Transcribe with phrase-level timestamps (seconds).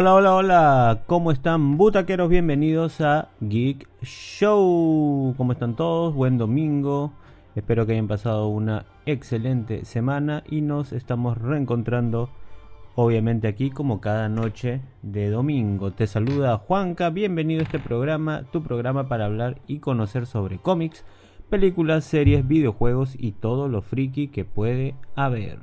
[0.00, 2.30] Hola, hola, hola, ¿cómo están butaqueros?
[2.30, 5.34] Bienvenidos a Geek Show.
[5.36, 6.14] ¿Cómo están todos?
[6.14, 7.12] Buen domingo.
[7.54, 12.30] Espero que hayan pasado una excelente semana y nos estamos reencontrando
[12.94, 15.90] obviamente aquí como cada noche de domingo.
[15.90, 21.04] Te saluda Juanca, bienvenido a este programa, tu programa para hablar y conocer sobre cómics,
[21.50, 25.58] películas, series, videojuegos y todo lo friki que puede haber.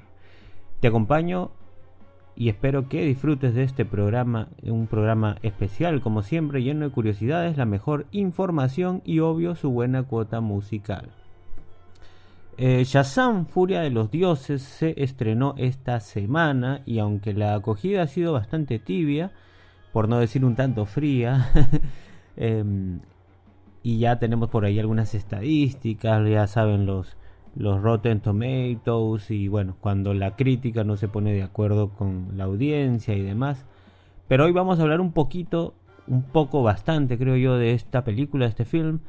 [0.80, 1.50] Te acompaño
[2.38, 7.58] y espero que disfrutes de este programa, un programa especial como siempre, lleno de curiosidades,
[7.58, 11.10] la mejor información y obvio su buena cuota musical.
[12.60, 18.08] Eh, Shazam, Furia de los Dioses, se estrenó esta semana y aunque la acogida ha
[18.08, 19.32] sido bastante tibia,
[19.92, 21.52] por no decir un tanto fría,
[22.38, 23.00] em,
[23.82, 27.18] y ya tenemos por ahí algunas estadísticas, ya saben los
[27.58, 32.44] los Rotten Tomatoes y bueno, cuando la crítica no se pone de acuerdo con la
[32.44, 33.66] audiencia y demás.
[34.28, 35.74] Pero hoy vamos a hablar un poquito,
[36.08, 39.00] un poco bastante creo yo, de esta película, de este film.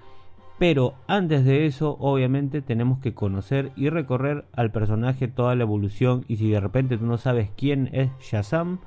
[0.58, 6.24] Pero antes de eso, obviamente tenemos que conocer y recorrer al personaje toda la evolución.
[6.26, 8.80] Y si de repente tú no sabes quién es Shazam,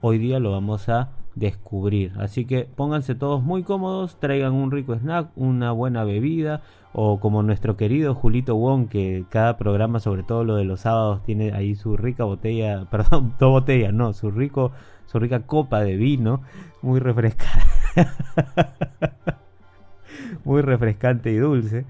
[0.00, 2.12] hoy día lo vamos a descubrir.
[2.18, 6.62] Así que pónganse todos muy cómodos, traigan un rico snack, una buena bebida,
[6.92, 11.22] o como nuestro querido Julito Wong, que cada programa, sobre todo lo de los sábados,
[11.22, 14.72] tiene ahí su rica botella, perdón, dos botellas, no, su rico,
[15.06, 16.42] su rica copa de vino,
[16.82, 17.64] muy refrescante,
[20.44, 21.84] muy refrescante y dulce.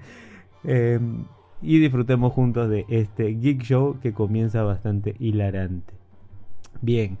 [0.63, 1.25] Em,
[1.61, 5.93] y disfrutemos juntos de este Geek Show que comienza bastante hilarante.
[6.81, 7.17] Bien.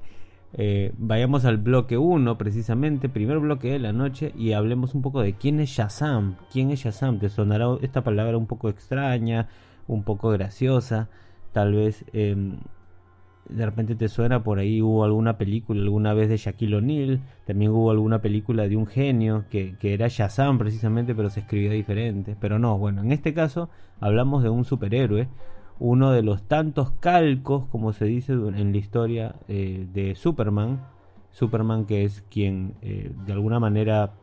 [0.53, 5.21] Eh, vayamos al bloque 1 precisamente, primer bloque de la noche y hablemos un poco
[5.21, 6.35] de quién es Shazam.
[6.51, 7.19] ¿Quién es Shazam?
[7.19, 9.47] Te sonará esta palabra un poco extraña,
[9.87, 11.09] un poco graciosa,
[11.53, 12.57] tal vez em,
[13.49, 17.71] de repente te suena por ahí hubo alguna película alguna vez de Shaquille O'Neal, también
[17.71, 22.35] hubo alguna película de un genio que, que era Shazam precisamente pero se escribía diferente,
[22.39, 23.69] pero no, bueno, en este caso
[23.99, 25.27] hablamos de un superhéroe
[25.81, 30.79] uno de los tantos calcos, como se dice en la historia eh, de Superman.
[31.31, 34.13] Superman que es quien eh, de alguna manera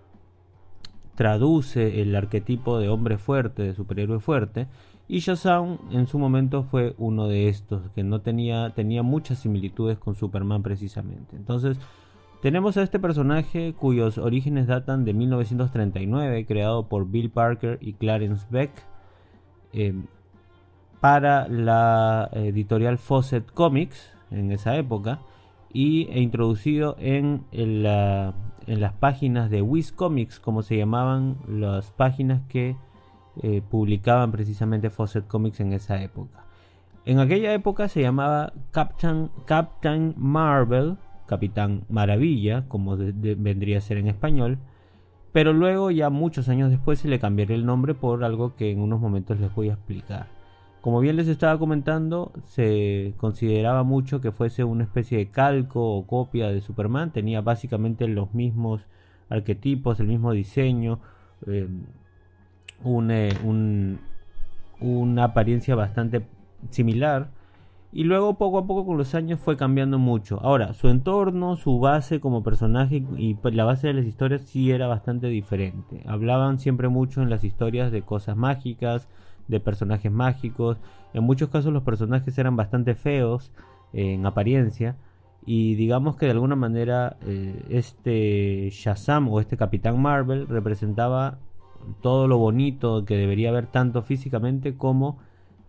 [1.16, 4.68] traduce el arquetipo de hombre fuerte, de superhéroe fuerte.
[5.08, 9.98] Y Shazam en su momento fue uno de estos, que no tenía, tenía muchas similitudes
[9.98, 11.34] con Superman precisamente.
[11.34, 11.80] Entonces,
[12.40, 18.46] tenemos a este personaje cuyos orígenes datan de 1939, creado por Bill Parker y Clarence
[18.48, 18.70] Beck.
[19.72, 19.92] Eh,
[21.00, 25.20] para la editorial Fawcett Comics en esa época
[25.72, 32.76] y e introducido en, las páginas de Wiz Comics, como se llamaban las páginas que
[33.42, 36.44] eh, publicaban precisamente Fawcett Comics en esa época.
[37.04, 44.08] En aquella época se llamaba Captain, Captain Marvel, Capitán Maravilla, como vendría a ser en
[44.08, 44.58] español,
[45.32, 48.80] pero luego ya muchos años después se le cambiaría el nombre por algo que en
[48.80, 50.37] unos momentos les voy a explicar.
[50.80, 56.06] Como bien les estaba comentando, se consideraba mucho que fuese una especie de calco o
[56.06, 57.12] copia de Superman.
[57.12, 58.86] Tenía básicamente los mismos
[59.28, 61.00] arquetipos, el mismo diseño,
[61.46, 61.68] eh,
[62.84, 63.98] eh,
[64.80, 66.24] una apariencia bastante
[66.70, 67.30] similar.
[67.90, 70.38] Y luego poco a poco con los años fue cambiando mucho.
[70.42, 74.86] Ahora, su entorno, su base como personaje y la base de las historias sí era
[74.86, 76.02] bastante diferente.
[76.06, 79.08] Hablaban siempre mucho en las historias de cosas mágicas,
[79.48, 80.78] de personajes mágicos.
[81.12, 83.50] En muchos casos los personajes eran bastante feos
[83.92, 84.96] eh, en apariencia.
[85.44, 91.38] Y digamos que de alguna manera eh, este Shazam o este Capitán Marvel representaba
[92.02, 95.18] todo lo bonito que debería haber tanto físicamente como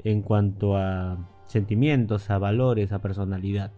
[0.03, 3.71] en cuanto a sentimientos, a valores, a personalidad.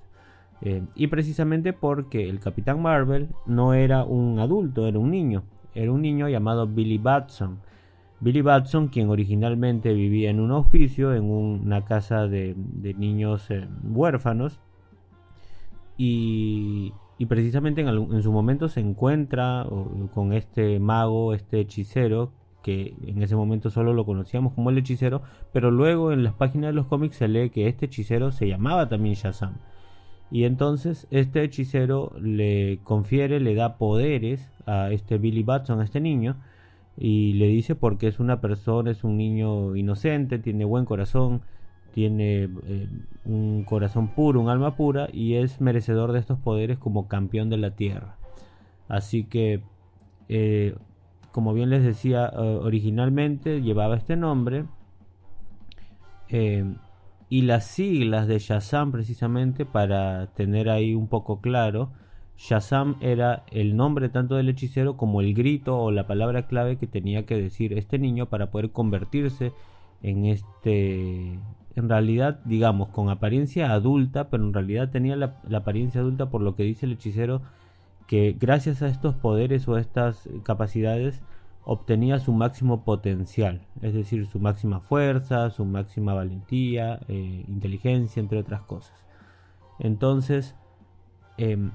[0.61, 5.43] Eh, y precisamente porque el Capitán Marvel no era un adulto, era un niño.
[5.73, 7.59] Era un niño llamado Billy Batson
[8.21, 12.55] Billy Batson, quien originalmente vivía en un hospicio, en una casa de,
[12.97, 14.59] niños eh, huérfanos,
[15.97, 16.93] y,
[17.27, 19.67] precisamente en, su momento se encuentra
[20.13, 22.31] con este mago, este hechicero,
[22.63, 25.21] que en ese momento solo lo conocíamos como el hechicero,
[25.51, 28.87] pero luego en las páginas de los cómics se lee que este hechicero se llamaba
[28.89, 29.55] también Shazam.
[30.31, 35.99] Y entonces este hechicero le confiere, le da poderes a este Billy Batson, a este
[35.99, 36.37] niño,
[37.03, 41.41] y le dice porque es una persona, es un niño inocente, tiene buen corazón,
[41.95, 42.87] tiene eh,
[43.25, 47.57] un corazón puro, un alma pura y es merecedor de estos poderes como campeón de
[47.57, 48.17] la tierra.
[48.87, 49.63] Así que,
[50.29, 50.75] eh,
[51.31, 54.65] como bien les decía, eh, originalmente llevaba este nombre
[57.29, 61.91] y las siglas de Shazam precisamente para tener ahí un poco claro.
[62.41, 66.87] Shazam era el nombre tanto del hechicero como el grito o la palabra clave que
[66.87, 69.53] tenía que decir este niño para poder convertirse
[70.01, 71.39] en este
[71.75, 76.55] en realidad digamos con apariencia adulta pero en realidad tenía la, apariencia adulta por lo
[76.55, 77.43] que dice el hechicero
[78.07, 81.21] que gracias a estos poderes o a estas capacidades
[81.63, 88.39] obtenía su máximo potencial, es decir, su máxima fuerza, su máxima valentía, eh, inteligencia, entre
[88.39, 89.05] otras cosas.
[89.77, 90.55] Entonces,
[91.37, 91.69] eh,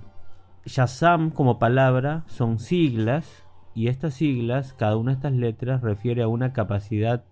[0.67, 6.29] Shazam como palabra son siglas y estas siglas, cada una de estas letras refiere a
[6.29, 7.25] una capacidad,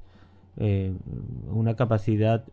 [0.56, 0.94] eh,
[1.48, 2.44] una capacidad,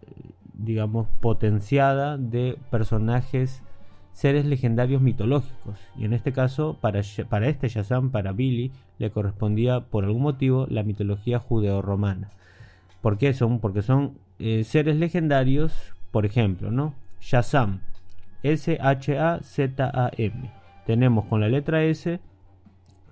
[0.54, 3.62] digamos, potenciada de personajes,
[4.12, 5.78] seres legendarios mitológicos.
[5.98, 10.66] Y en este caso, para, para este Shazam, para Billy, le correspondía por algún motivo
[10.68, 12.32] la mitología judeo-romana.
[13.02, 13.60] ¿Por qué son?
[13.60, 16.96] Porque son eh, seres legendarios, por ejemplo, ¿no?
[17.20, 17.82] Shazam,
[18.42, 19.42] S-H-A-Z-A-M
[20.92, 22.20] tenemos con la letra S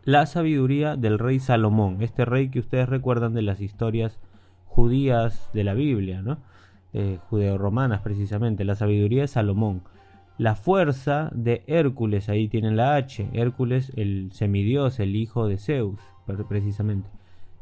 [0.03, 4.19] la sabiduría del rey Salomón, este rey que ustedes recuerdan de las historias
[4.65, 6.39] judías de la Biblia, ¿no?
[6.91, 9.83] Eh, judeo-romanas precisamente, la sabiduría de Salomón.
[10.37, 16.01] La fuerza de Hércules, ahí tienen la H, Hércules el semidios, el hijo de Zeus,
[16.49, 17.09] precisamente.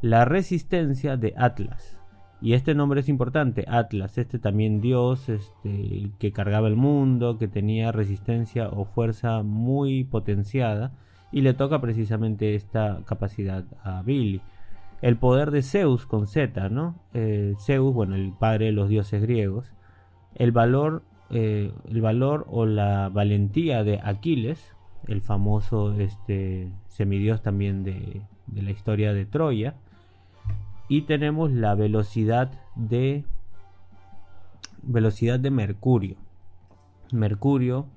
[0.01, 1.96] La resistencia de Atlas,
[2.39, 7.48] y este nombre es importante, Atlas, este también dios, este, que cargaba el mundo, que
[7.48, 10.92] tenía resistencia o fuerza muy potenciada,
[11.31, 14.42] y le toca precisamente esta capacidad a Billy.
[15.01, 16.95] El poder de Zeus con Z, ¿no?
[17.13, 19.74] Eh, Zeus, bueno, el padre de los dioses griegos.
[20.36, 24.75] El valor, eh, el valor o la valentía de Aquiles,
[25.07, 29.75] el famoso este, semidios también de, de la historia de Troya
[30.88, 33.25] y tenemos la velocidad de
[34.84, 36.16] velocidad de Mercurio.
[37.12, 37.88] Mercurio,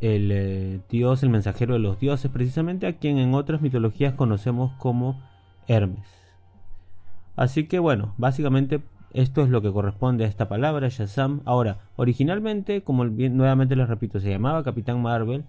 [0.00, 4.72] el eh, dios, el mensajero de los dioses, precisamente a quien en otras mitologías conocemos
[4.78, 5.20] como
[5.66, 6.06] Hermes.
[7.36, 11.40] Así que bueno, básicamente esto es lo que corresponde a esta palabra, Shazam.
[11.44, 15.44] Ahora, originalmente, como nuevamente les repito, se llamaba Capitán Marvel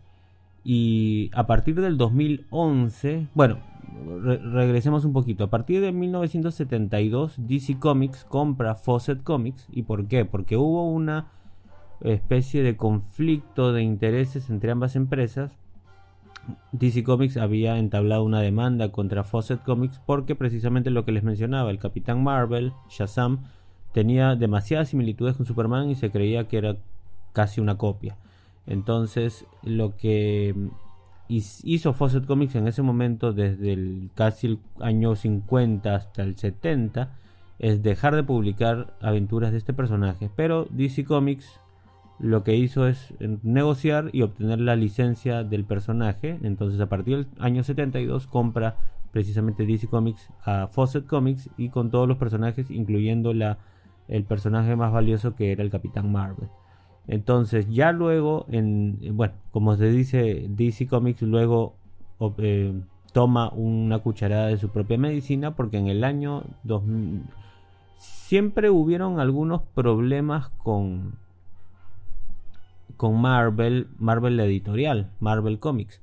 [0.63, 3.59] y a partir del 2011, bueno,
[4.23, 5.45] regresemos un poquito.
[5.45, 9.67] A partir de 1972, DC Comics compra Fawcett Comics.
[9.71, 10.25] ¿Y por qué?
[10.25, 11.31] Porque hubo una
[12.01, 15.57] especie de conflicto de intereses entre ambas empresas.
[16.71, 21.71] DC Comics había entablado una demanda contra Fawcett Comics porque precisamente lo que les mencionaba,
[21.71, 23.45] el Capitán Marvel, Shazam,
[23.93, 26.77] tenía demasiadas similitudes con Superman y se creía que era
[27.33, 28.17] casi una copia.
[28.67, 30.55] Entonces, lo que
[31.27, 37.09] hizo Fawcett Comics en ese momento, desde el casi el año 50 hasta el 70,
[37.59, 40.29] es dejar de publicar aventuras de este personaje.
[40.35, 41.59] Pero DC Comics
[42.19, 43.13] lo que hizo es
[43.43, 46.39] negociar y obtener la licencia del personaje.
[46.43, 48.77] Entonces, a partir del año 72, compra
[49.11, 53.57] precisamente DC Comics a Fawcett Comics y con todos los personajes, incluyendo la,
[54.07, 56.49] el personaje más valioso que era el Capitán Marvel.
[57.07, 61.75] Entonces, ya luego, en, bueno, como se dice, DC Comics luego
[62.39, 62.73] eh,
[63.13, 67.23] toma una cucharada de su propia medicina porque en el año 2000
[67.97, 71.13] siempre hubieron algunos problemas con
[72.97, 76.01] con Marvel, Marvel editorial, Marvel Comics.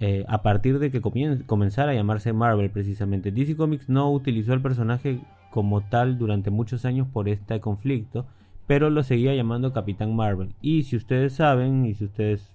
[0.00, 3.30] Eh, a partir de que comenzara a llamarse Marvel precisamente.
[3.30, 8.26] DC Comics no utilizó el personaje como tal durante muchos años por este conflicto
[8.66, 10.54] pero lo seguía llamando Capitán Marvel.
[10.60, 12.54] Y si ustedes saben, y si ustedes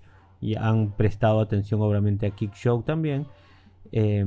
[0.59, 3.25] han prestado atención obviamente a Kick Show también,
[3.91, 4.25] eh,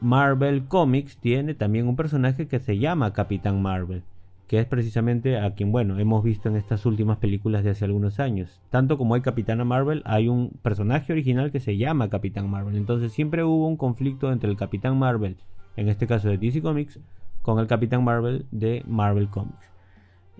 [0.00, 4.02] Marvel Comics tiene también un personaje que se llama Capitán Marvel,
[4.46, 8.18] que es precisamente a quien, bueno, hemos visto en estas últimas películas de hace algunos
[8.18, 8.62] años.
[8.70, 12.76] Tanto como hay Capitana Marvel, hay un personaje original que se llama Capitán Marvel.
[12.76, 15.36] Entonces siempre hubo un conflicto entre el Capitán Marvel,
[15.76, 16.98] en este caso de DC Comics,
[17.42, 19.70] con el Capitán Marvel de Marvel Comics.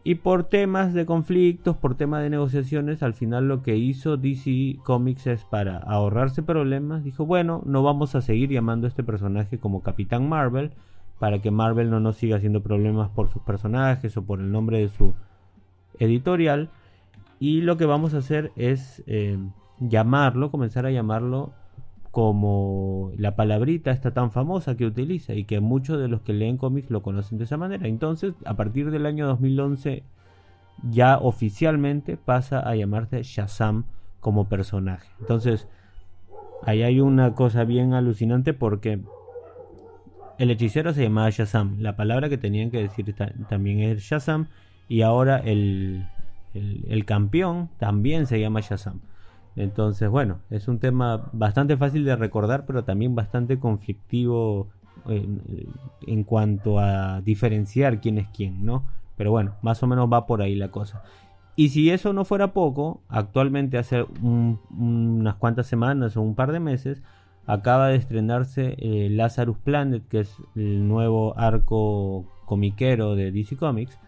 [0.03, 4.79] Y por temas de conflictos, por temas de negociaciones, al final lo que hizo DC
[4.83, 9.59] Comics es para ahorrarse problemas, dijo, bueno, no vamos a seguir llamando a este personaje
[9.59, 10.73] como Capitán Marvel,
[11.19, 14.79] para que Marvel no nos siga haciendo problemas por sus personajes o por el nombre
[14.79, 15.13] de su
[15.99, 16.71] editorial.
[17.39, 19.39] Y lo que vamos a hacer es eh,
[19.81, 21.53] llamarlo, comenzar a llamarlo
[22.11, 26.57] como la palabrita está tan famosa que utiliza y que muchos de los que leen
[26.57, 27.87] cómics lo conocen de esa manera.
[27.87, 30.03] Entonces, a partir del año 2011
[30.89, 33.85] ya oficialmente pasa a llamarse Shazam
[34.19, 35.09] como personaje.
[35.21, 35.69] Entonces,
[36.65, 39.01] ahí hay una cosa bien alucinante porque
[40.39, 41.77] el hechicero se llamaba Shazam.
[41.81, 43.15] La palabra que tenían que decir
[43.49, 44.49] también es Shazam.
[44.89, 46.09] Y ahora el,
[46.55, 49.01] el campeón también se llama Shazam.
[49.57, 54.69] Entonces, bueno, es un tema bastante fácil de recordar, pero también bastante conflictivo
[55.07, 55.43] en,
[56.07, 58.85] en cuanto a diferenciar quién es quién, ¿no?
[59.17, 61.03] Pero bueno, más o menos va por ahí la cosa.
[61.57, 66.61] Y si eso no fuera poco, actualmente hace unas cuantas semanas o un par de
[66.61, 67.03] meses,
[67.45, 73.99] acaba de estrenarse eh, Lazarus Planet, que es el nuevo arco comiquero de DC Comics.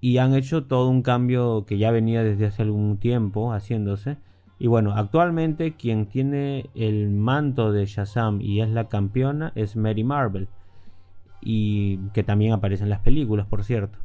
[0.00, 4.16] Y han hecho todo un cambio que ya venía desde hace algún tiempo haciéndose.
[4.64, 10.04] Y bueno, actualmente quien tiene el manto de Shazam y es la campeona es Mary
[10.04, 10.48] Marvel.
[11.42, 13.98] Y que también aparece en las películas, por cierto.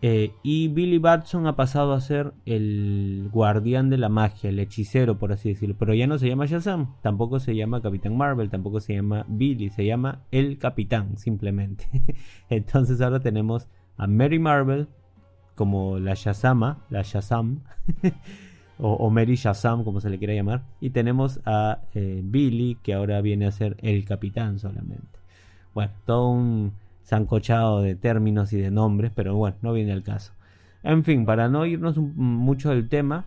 [0.00, 5.18] Eh, y Billy Batson ha pasado a ser el guardián de la magia, el hechicero,
[5.18, 5.74] por así decirlo.
[5.76, 9.70] Pero ya no se llama Shazam, tampoco se llama Capitán Marvel, tampoco se llama Billy,
[9.70, 11.88] se llama el Capitán, simplemente.
[12.48, 13.66] Entonces ahora tenemos
[13.96, 14.86] a Mary Marvel
[15.56, 17.64] como la Shazama, la Shazam,
[18.78, 20.62] o, Mary Shazam, como se le quiera llamar.
[20.80, 25.18] Y tenemos a eh, Billy, que ahora viene a ser el Capitán solamente.
[25.74, 26.72] Bueno, todo un
[27.04, 30.32] zancochado de términos y de nombres, pero bueno, no viene al caso.
[30.82, 33.24] En fin, para no irnos mucho del tema,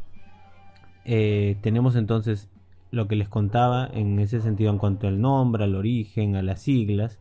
[1.06, 2.50] eh, tenemos entonces
[2.92, 6.62] lo que les contaba en ese sentido en cuanto al nombre, al origen, a las
[6.62, 7.20] siglas.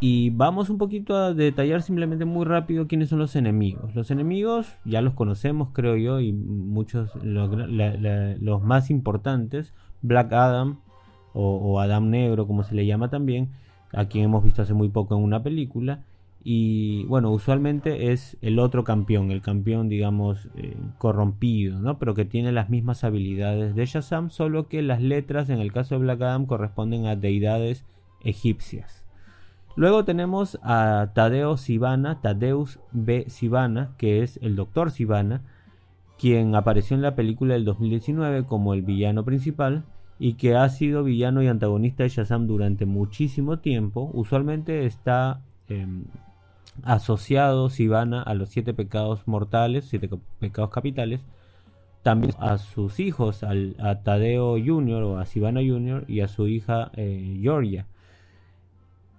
[0.00, 3.94] Y vamos un poquito a detallar simplemente muy rápido quiénes son los enemigos.
[3.96, 10.78] Los enemigos ya los conocemos, creo yo, y muchos, los, más importantes, Black Adam
[11.32, 13.50] o, o Adam Negro, como se le llama también,
[13.92, 16.04] a quien hemos visto hace muy poco en una película.
[16.44, 21.98] Y bueno, usualmente es el otro campeón, el campeón, digamos, eh, corrompido, ¿no?
[21.98, 25.96] Pero que tiene las mismas habilidades de Shazam, solo que las letras en el caso
[25.96, 27.84] de Black Adam corresponden a deidades
[28.22, 29.07] egipcias.
[29.78, 33.26] Luego tenemos a Tadeo Sivana, Tadeus B.
[33.28, 35.42] Sivana, que es el doctor Sivana,
[36.18, 39.84] quien apareció en la película del 2019 como el villano principal
[40.18, 46.06] y que ha sido villano y antagonista de Shazam durante muchísimo tiempo, usualmente está em,
[46.82, 51.20] asociado Sivana a los siete pecados mortales, siete pecados capitales,
[52.02, 55.04] también a sus hijos, al, a Tadeo Jr.
[55.04, 56.04] o a Sivana Jr.
[56.08, 57.86] y a su hija eh, Georgia.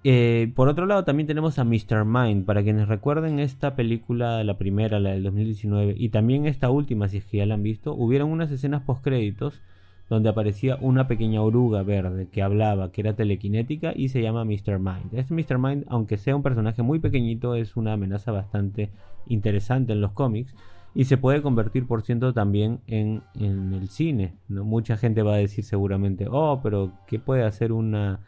[0.03, 2.05] Eh, por otro lado, también tenemos a Mr.
[2.05, 2.45] Mind.
[2.45, 7.17] Para quienes recuerden esta película, la primera, la del 2019, y también esta última, si
[7.17, 9.61] es que ya la han visto, hubieron unas escenas post créditos
[10.09, 14.79] donde aparecía una pequeña oruga verde que hablaba, que era telequinética y se llama Mr.
[14.79, 15.13] Mind.
[15.13, 15.59] Este Mr.
[15.59, 18.89] Mind, aunque sea un personaje muy pequeñito, es una amenaza bastante
[19.27, 20.55] interesante en los cómics
[20.95, 24.33] y se puede convertir, por ciento, también en, el cine.
[24.47, 24.63] ¿no?
[24.63, 28.19] Mucha gente va a decir seguramente, oh, pero ¿qué puede hacer una,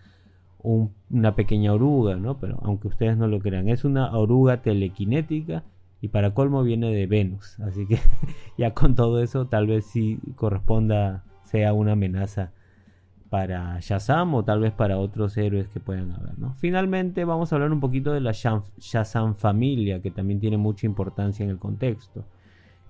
[0.64, 2.16] una pequeña oruga?
[2.16, 2.38] ¿no?
[2.38, 5.64] Pero aunque ustedes no lo crean, es una oruga telequinética
[6.02, 7.60] y para colmo viene de Venus.
[7.60, 8.00] Así que
[8.58, 12.52] ya con todo eso tal vez sí corresponda sea una amenaza
[13.30, 16.38] para Shazam o tal vez para otros héroes que puedan haber.
[16.38, 16.54] ¿no?
[16.56, 21.46] Finalmente vamos a hablar un poquito de la Shazam familia, que también tiene mucha importancia
[21.46, 22.26] en el contexto.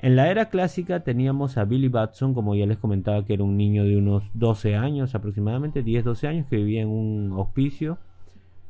[0.02, 3.56] En la era clásica teníamos a Billy Batson, como ya les comentaba, que era un
[3.56, 8.00] niño de unos 12 años aproximadamente, 10-12 años, que vivía en un hospicio,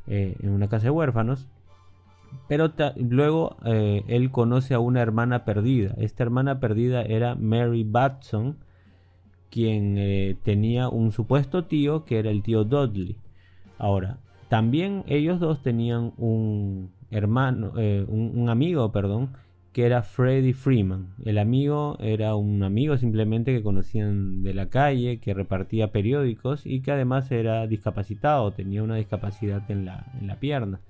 [0.07, 1.47] eh, en una casa de huérfanos.
[2.49, 5.93] Pero luego eh, él conoce a una hermana perdida.
[5.97, 8.57] Esta hermana perdida era Mary Batson,
[9.49, 13.15] quien eh, tenía un supuesto tío que era el tío Dudley.
[13.77, 14.17] Ahora,
[14.49, 17.71] también ellos dos tenían un hermano,
[18.07, 19.31] un, amigo, perdón,
[19.73, 21.13] que era Freddy Freeman.
[21.23, 26.81] El amigo era un amigo simplemente que conocían de la calle, que repartía periódicos y
[26.81, 30.81] que además era discapacitado, tenía una discapacidad en la, en la pierna.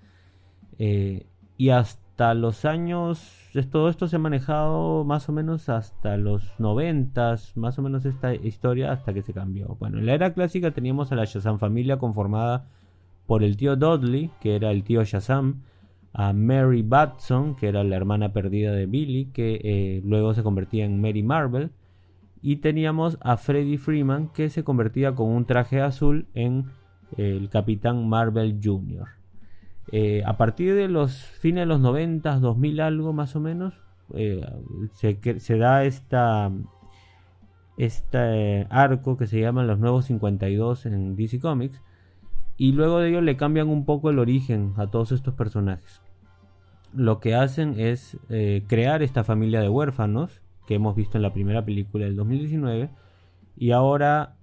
[0.80, 1.26] Eh,
[1.58, 6.60] y hasta hasta los años, todo esto se ha manejado más o menos hasta los
[6.60, 9.76] noventas, más o menos esta historia hasta que se cambió.
[9.80, 12.68] Bueno, en la era clásica teníamos a la Shazam familia conformada
[13.26, 15.64] por el tío Dudley, que era el tío Shazam,
[16.14, 20.86] a Mary Batson, que era la hermana perdida de Billy, que eh, luego se convertía
[20.86, 21.72] en Mary Marvel,
[22.42, 26.66] y teníamos a Freddy Freeman, que se convertía con un traje azul en
[27.18, 29.08] eh, el Capitán Marvel Jr.
[29.92, 33.74] Eh, a partir de los fines de los 90, 2000 algo más o menos,
[34.14, 34.46] eh,
[34.94, 36.52] se, da esta,
[37.78, 41.82] este arco que se llama los nuevos 52 en DC Comics.
[42.58, 46.01] Y luego de ello le cambian un poco el origen a todos estos personajes.
[46.94, 51.34] Lo que hacen es eh, crear esta familia de huérfanos que hemos visto en la
[51.34, 52.90] primera película del 2019.
[53.58, 54.36] Y ahora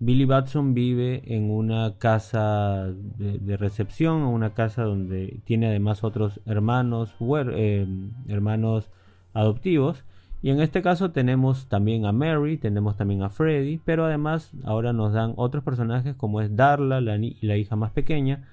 [0.00, 2.86] Billy Batson vive en una casa
[3.18, 7.86] de, recepción, una casa donde tiene además otros hermanos, eh,
[8.26, 8.90] hermanos
[9.34, 10.04] adoptivos
[10.40, 14.94] Y en este caso tenemos también a Mary, tenemos también a Freddy, pero además ahora
[14.94, 18.48] nos dan otros personajes como es Darla, la, la hija más pequeña,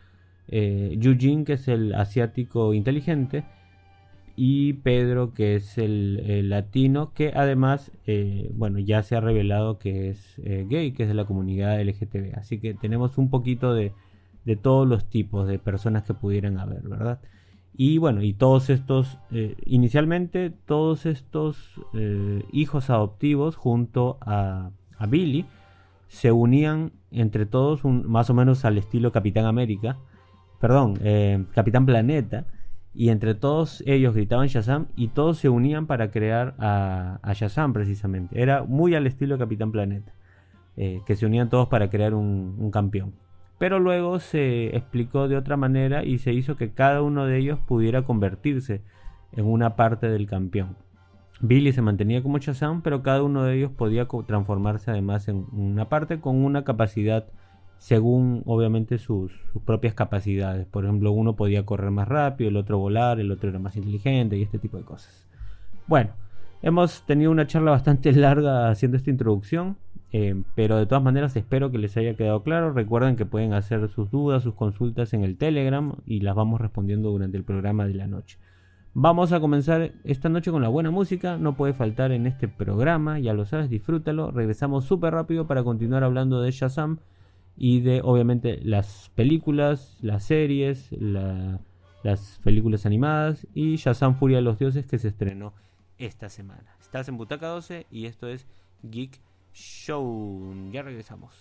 [0.50, 3.44] eh, Eugene, que es el asiático inteligente,
[4.36, 10.10] y Pedro, que es el, latino, que además, eh, bueno, ya se ha revelado que
[10.10, 12.36] es eh, gay, que es de la comunidad LGTB.
[12.38, 13.94] Así que tenemos un poquito de,
[14.46, 17.20] de todos los tipos de personas que pudieran haber, ¿verdad?
[17.80, 24.72] Y bueno, y todos estos, eh, inicialmente todos estos eh, hijos adoptivos junto a,
[25.08, 25.46] Billy
[26.08, 30.00] se unían entre todos más o menos al estilo Capitán América,
[30.60, 32.46] perdón, eh, Capitán Planeta,
[32.94, 38.42] y entre todos ellos gritaban Shazam y todos se unían para crear a, Shazam precisamente.
[38.42, 40.14] Era muy al estilo Capitán Planeta,
[40.76, 43.14] que se unían todos para crear un campeón.
[43.58, 47.60] Pero luego se explicó de otra manera y se hizo que cada uno de ellos
[47.60, 48.82] pudiera convertirse
[49.32, 50.76] en una parte del campeón.
[51.40, 55.90] Billy se mantenía como Shazam, pero cada uno de ellos podía transformarse además en una
[55.90, 57.28] parte con una capacidad
[57.78, 59.32] según obviamente sus,
[59.66, 60.66] propias capacidades.
[60.66, 64.38] Por ejemplo, uno podía correr más rápido, el otro volar, el otro era más inteligente
[64.38, 65.26] y este tipo de cosas.
[65.88, 66.12] Bueno,
[66.62, 69.78] hemos tenido una charla bastante larga haciendo esta introducción.
[70.14, 72.72] Eh, pero de todas maneras espero que les haya quedado claro.
[72.72, 77.10] Recuerden que pueden hacer sus dudas, sus consultas en el Telegram y las vamos respondiendo
[77.10, 78.38] durante el programa de la noche.
[78.94, 83.20] Vamos a comenzar esta noche con la buena música, no puede faltar en este programa,
[83.20, 84.32] ya lo sabes, disfrútalo.
[84.32, 86.98] Regresamos súper rápido para continuar hablando de Shazam
[87.58, 94.60] y de obviamente las películas, las series, las películas animadas y Shazam Furia de los
[94.60, 95.54] Dioses que se estrenó
[95.98, 96.76] esta semana.
[96.80, 98.46] Estás en Butaca 12 y esto es
[98.84, 99.20] Geek
[99.54, 100.70] Show.
[100.72, 101.34] Ya regresamos.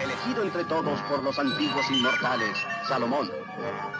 [0.00, 3.30] Elegido entre todos por los antiguos inmortales, Salomón,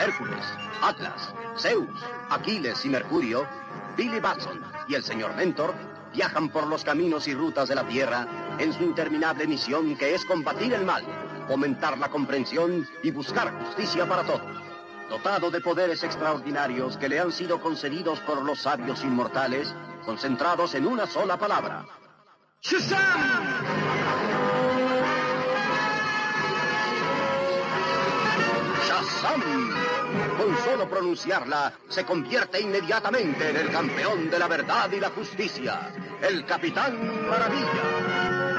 [0.01, 0.45] Hércules,
[0.83, 1.89] Atlas, Zeus,
[2.31, 3.47] Aquiles y Mercurio,
[3.97, 5.75] Billy Batson y el señor Mentor
[6.15, 8.27] viajan por los caminos y rutas de la Tierra
[8.59, 11.05] en su interminable misión que es combatir el mal,
[11.49, 14.63] fomentar la comprensión y buscar justicia para todos
[15.13, 19.75] dotado de poderes extraordinarios que le han sido concedidos por los sabios inmortales,
[20.07, 21.85] concentrados en una sola palabra.
[22.63, 22.99] ¡Shazam!
[28.89, 29.92] ¡Shazam!
[30.37, 35.93] Con solo pronunciarla, se convierte inmediatamente en el campeón de la verdad y la justicia,
[36.21, 38.52] el Capitán Maravilla.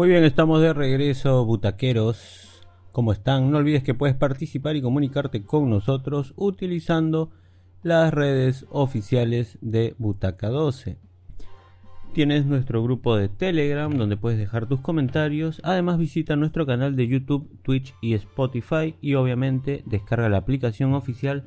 [0.00, 2.64] Muy bien, estamos de regreso, butaqueros.
[2.90, 3.50] ¿Cómo están?
[3.50, 7.32] No olvides que puedes participar y comunicarte con nosotros utilizando
[7.82, 10.96] las redes oficiales de Butaca 12.
[12.14, 15.60] Tienes nuestro grupo de Telegram donde puedes dejar tus comentarios.
[15.64, 18.94] Además visita nuestro canal de YouTube, Twitch y Spotify.
[19.02, 21.44] Y obviamente descarga la aplicación oficial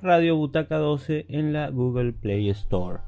[0.00, 3.00] Radio Butaca 12 en la Google Play Store.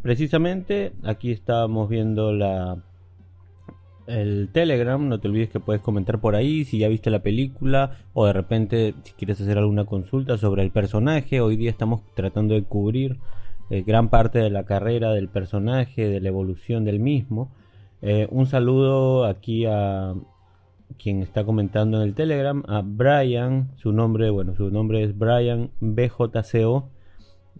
[0.00, 2.82] Precisamente aquí estábamos viendo la
[4.06, 7.98] el Telegram, no te olvides que puedes comentar por ahí si ya viste la película
[8.12, 11.40] o de repente si quieres hacer alguna consulta sobre el personaje.
[11.40, 13.18] Hoy día estamos tratando de cubrir
[13.70, 17.50] eh, gran parte de la carrera del personaje, de la evolución del mismo.
[18.02, 20.14] Eh, un saludo aquí a
[20.98, 25.70] quien está comentando en el Telegram, a Brian, su nombre, bueno, su nombre es Brian
[25.80, 26.90] BJCO,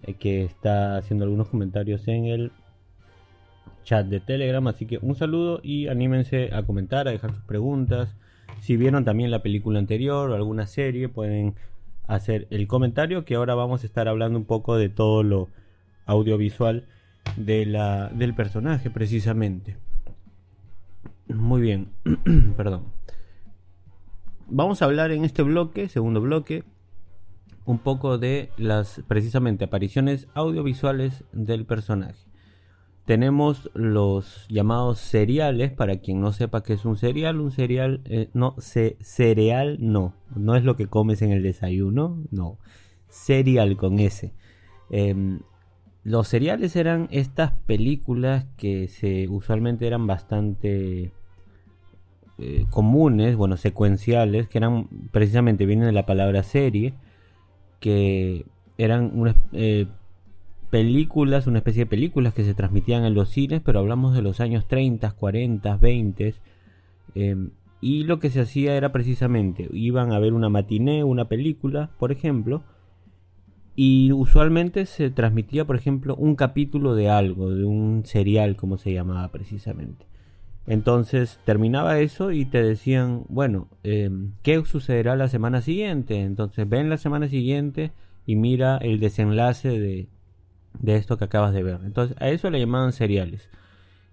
[0.02, 2.52] eh, que está haciendo algunos comentarios en el
[3.86, 4.66] chat de Telegram.
[4.66, 8.14] Así que un saludo y anímense a comentar, a dejar sus preguntas.
[8.60, 11.54] Si vieron también la película anterior o alguna serie, pueden
[12.06, 15.48] hacer el comentario que ahora vamos a estar hablando un poco de todo lo
[16.04, 16.86] audiovisual
[17.36, 19.78] de la, del personaje precisamente.
[21.28, 21.88] Muy bien,
[22.56, 22.84] perdón.
[24.48, 26.62] Vamos a hablar en este bloque, segundo bloque,
[27.64, 32.25] un poco de las precisamente apariciones audiovisuales del personaje
[33.06, 38.28] tenemos los llamados cereales, para quien no sepa qué es un cereal, un cereal, eh,
[38.34, 42.58] no, cereal no, no es lo que comes en el desayuno, no,
[43.08, 44.34] cereal con S.
[44.90, 45.38] Em,
[46.02, 51.12] los cereales eran estas películas que se usualmente eran bastante
[52.38, 56.94] eh, comunes, bueno, secuenciales, que eran precisamente vienen de la palabra serie,
[57.78, 58.46] que
[58.78, 59.36] eran unas
[60.66, 64.40] películas, una especie de películas que se transmitían en los cines, pero hablamos de los
[64.40, 66.34] años 30, 40, 20.
[67.80, 72.12] y lo que se hacía era precisamente, iban a ver una matiné, una película, por
[72.12, 72.62] ejemplo,
[73.76, 78.92] y usualmente se transmitía, por ejemplo, un capítulo de algo, de un serial, como se
[78.92, 80.06] llamaba precisamente.
[80.66, 86.22] Entonces terminaba eso y te decían, bueno, em, ¿qué sucederá la semana siguiente?
[86.22, 87.92] Entonces ven la semana siguiente
[88.24, 90.08] y mira el desenlace de,
[90.80, 91.80] de esto que acabas de ver.
[91.84, 93.48] Entonces, a eso le llamaban seriales.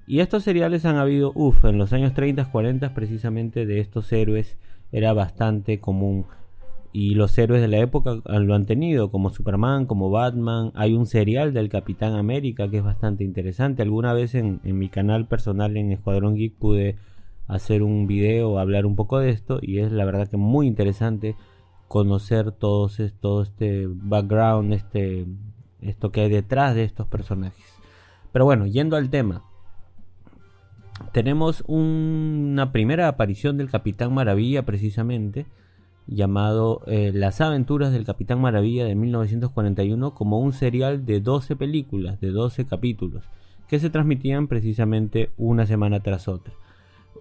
[0.06, 4.58] Y estos seriales han habido, uff, en los años 30, 40 precisamente de estos héroes
[4.91, 6.26] era bastante común.
[6.91, 10.71] Y los héroes de la época lo han tenido, como Superman, como Batman.
[10.76, 13.82] Hay un serial del Capitán América que es bastante interesante.
[13.82, 16.97] Alguna vez en, mi canal personal en Escuadrón Geek pude
[17.47, 19.60] hacer un video, hablar un poco de esto.
[19.62, 21.36] Y es la verdad que muy interesante
[21.88, 22.88] conocer todo
[23.41, 25.26] este background, este
[25.84, 27.65] esto que hay detrás de estos personajes.
[28.32, 29.43] Pero bueno, yendo al tema.
[31.12, 35.46] Tenemos una primera aparición del Capitán Maravilla precisamente,
[36.08, 42.19] llamado eh, Las aventuras del Capitán Maravilla de 1941 como un serial de 12 películas,
[42.19, 43.24] de 12 capítulos,
[43.67, 46.54] que se transmitían precisamente una semana tras otra.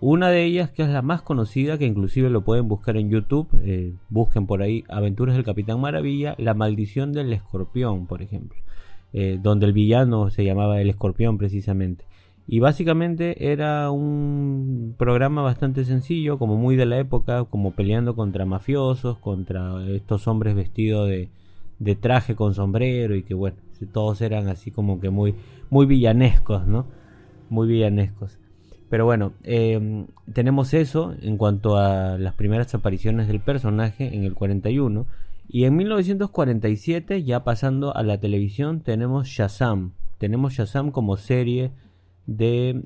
[0.05, 3.47] Una de ellas, que es la más conocida, que inclusive lo pueden buscar en YouTube,
[3.63, 8.59] eh, busquen por ahí Aventuras del Capitán Maravilla, La Maldición del Escorpión, por ejemplo,
[9.13, 12.05] eh, donde el villano se llamaba el Escorpión precisamente.
[12.49, 18.45] Y básicamente era un programa bastante sencillo, como muy de la época, como peleando contra
[18.45, 21.29] mafiosos, contra estos hombres vestidos de,
[21.79, 23.59] de traje con sombrero y que bueno,
[23.93, 25.37] todos eran así como que muy,
[25.71, 26.87] muy villanescos, ¿no?
[27.51, 28.42] Muy villanescos.
[28.93, 34.35] Pero bueno, em, tenemos eso en cuanto a las primeras apariciones del personaje en el
[34.35, 35.07] 41.
[35.49, 39.93] Y en 1947, ya pasando a la televisión, tenemos Shazam.
[40.19, 41.71] Tenemos Shazam como serie
[42.27, 42.83] de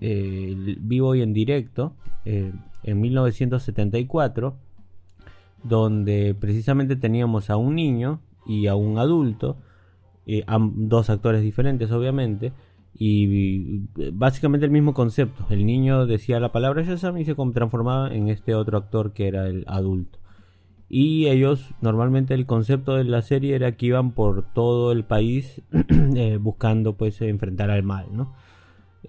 [0.00, 4.56] eh, vivo y en directo eh, en 1974,
[5.62, 9.58] donde precisamente teníamos a un niño y a un adulto,
[10.26, 12.52] eh, dos actores diferentes obviamente,
[12.98, 13.82] y
[14.12, 15.46] básicamente el mismo concepto.
[15.50, 19.46] El niño decía la palabra Shazam y se transformaba en este otro actor que era
[19.48, 20.18] el adulto.
[20.88, 25.62] Y ellos, normalmente el concepto de la serie era que iban por todo el país
[26.14, 28.34] eh, buscando pues enfrentar al mal, ¿no?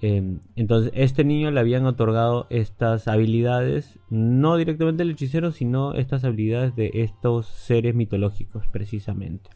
[0.02, 6.23] Eh, entonces, este niño le habían otorgado estas habilidades, no directamente el hechicero, sino estas
[6.23, 9.50] habilidades de estos seres mitológicos, precisamente.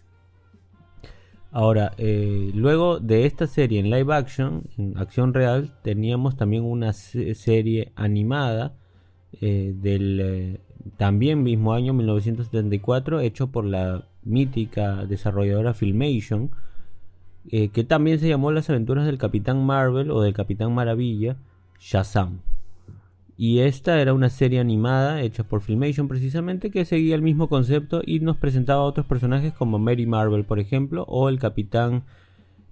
[1.51, 6.93] Ahora, eh, luego de esta serie en live action, en acción real, teníamos también una
[6.93, 8.73] serie animada
[9.41, 10.61] eh, del eh,
[10.95, 16.51] también mismo año 1974, hecho por la mítica desarrolladora Filmation,
[17.49, 21.37] que también se llamó Las aventuras del Capitán Marvel o del Capitán Maravilla,
[21.79, 22.41] Shazam.
[23.37, 28.01] Y esta era una serie animada hecha por Filmation precisamente que seguía el mismo concepto
[28.05, 32.03] y nos presentaba a otros personajes como Mary Marvel, por ejemplo, o el Capitán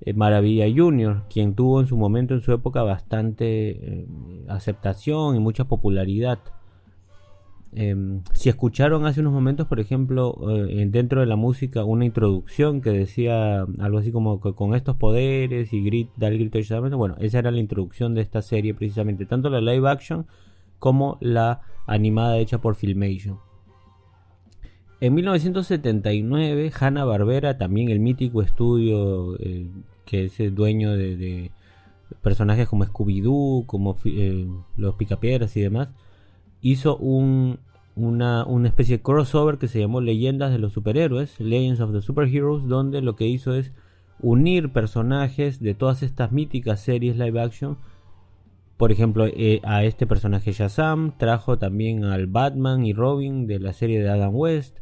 [0.02, 4.08] eh, Maravilla Jr., quien tuvo en su momento, en su época, bastante eh,
[4.48, 6.40] aceptación y mucha popularidad.
[7.72, 10.36] Em, si escucharon hace unos momentos, por ejemplo,
[10.68, 14.96] eh, dentro de la música, una introducción que decía algo así como que con estos
[14.96, 18.74] poderes y grit, da el grito de bueno, esa era la introducción de esta serie
[18.74, 20.26] precisamente, tanto la live action
[20.80, 23.40] como la animada hecha por Filmation.
[25.02, 29.70] En 1979, Hanna Barbera, también el mítico estudio eh,
[30.06, 31.52] que es el dueño de,
[32.22, 35.90] personajes como Scooby-Doo, como eh, los Picapiedras y demás,
[36.62, 37.60] hizo un,
[37.96, 42.02] una, una, especie de crossover que se llamó Leyendas de los Superhéroes, Legends of the
[42.02, 43.72] Superheroes, donde lo que hizo es
[44.20, 47.78] unir personajes de todas estas míticas series live action.
[48.80, 53.74] Por ejemplo, eh, a este personaje Shazam, trajo también al Batman y Robin de la
[53.74, 54.78] serie de Adam West,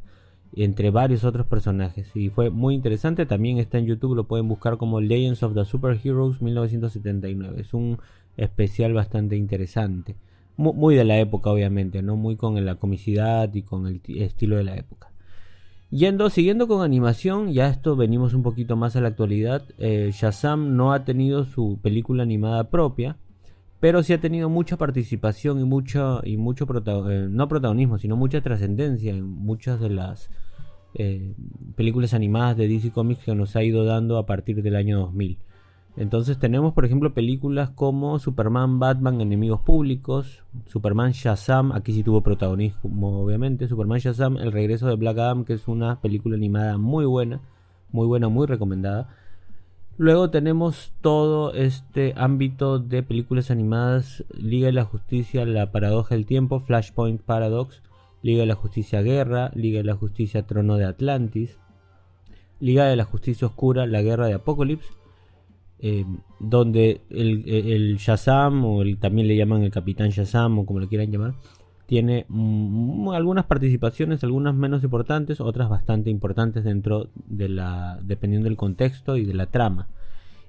[0.56, 2.16] entre varios otros personajes.
[2.16, 5.66] Y fue muy interesante, también está en YouTube, lo pueden buscar como Legends of the
[5.66, 7.60] Superheroes 1979.
[7.60, 7.98] Es un
[8.38, 10.16] especial bastante interesante
[10.58, 12.16] muy, de la época, obviamente, ¿no?
[12.16, 15.12] Muy con la comicidad y con el estilo de la época.
[15.90, 19.64] Yendo, siguiendo con animación, ya esto venimos un poquito más a la actualidad.
[19.80, 23.18] Eh, Shazam no ha tenido su película animada propia,
[23.80, 26.66] pero sí ha tenido mucha participación y mucho, y mucho
[27.10, 30.30] eh, no protagonismo, sino mucha trascendencia en muchas de las
[30.96, 31.34] eh,
[31.76, 35.38] películas animadas de DC Comics que nos ha ido dando a partir del año 2000.
[35.96, 42.22] Entonces tenemos, por ejemplo, películas como Superman, Batman, Enemigos Públicos, Superman Shazam, aquí sí tuvo
[42.22, 47.06] protagonismo, obviamente, Superman Shazam, El Regreso de Black Adam, que es una película animada muy
[47.06, 47.42] buena,
[47.92, 49.10] muy buena, muy recomendada.
[50.00, 56.28] Luego tenemos todo este ámbito de películas animadas, Liga de la Justicia, La Paradoja del
[56.28, 57.82] Tiempo, Flashpoint Paradox,
[58.22, 61.58] Liga de la Justicia Guerra, Liga de la Justicia Trono de Atlantis,
[62.60, 64.96] Liga de la Justicia Oscura, La Guerra de Apocalipsis,
[65.80, 66.06] eh,
[66.40, 71.12] donde el, Shazam, o el, también le llaman el Capitán Shazam, o como le quieran
[71.12, 71.34] llamar,
[71.88, 72.26] tiene
[73.14, 79.26] algunas participaciones, algunas menos importantes, otras bastante importantes dentro de la, dependiendo del contexto y
[79.26, 79.88] de la trama.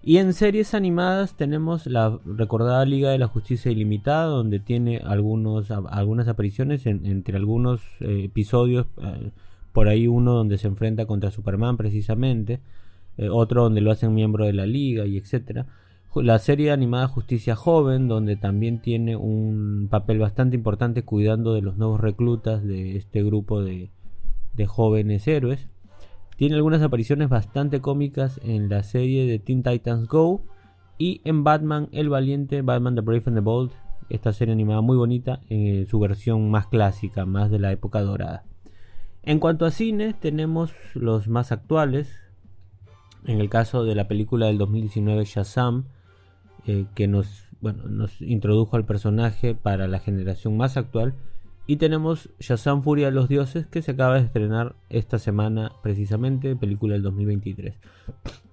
[0.03, 5.71] Y en series animadas tenemos la recordada Liga de la Justicia Ilimitada, donde tiene algunos,
[5.71, 9.31] algunas apariciones entre algunos eh, episodios, eh,
[9.73, 12.61] por ahí uno donde se enfrenta contra Superman precisamente.
[13.19, 15.67] Eh, otro donde lo hacen miembro de la liga y etcétera.
[16.15, 21.77] La serie animada Justicia Joven, donde también tiene un papel bastante importante cuidando de los
[21.77, 23.91] nuevos reclutas de este grupo de,
[24.55, 25.69] de jóvenes héroes.
[26.37, 30.43] Tiene algunas apariciones bastante cómicas en la serie de Teen Titans Go
[30.99, 33.71] y en Batman el Valiente, Batman the Brave and the Bold,
[34.09, 38.45] esta serie animada muy bonita en su versión más clásica, más de la época dorada.
[39.23, 42.17] En cuanto a cine, tenemos los más actuales,
[43.25, 45.85] en el caso de la película del 2019 Shazam,
[46.69, 51.15] eh, que nos, bueno, nos introdujo al personaje para la generación más actual.
[51.67, 56.57] Y tenemos Shazam Furia de los Dioses, que se acaba de estrenar esta semana precisamente,
[56.57, 57.75] película del 2023.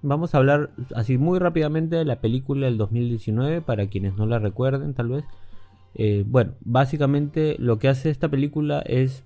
[0.00, 4.38] Vamos a hablar así muy rápidamente de la película del 2019, para quienes no la
[4.38, 5.24] recuerden tal vez.
[5.94, 9.24] Eh, bueno, básicamente lo que hace esta película es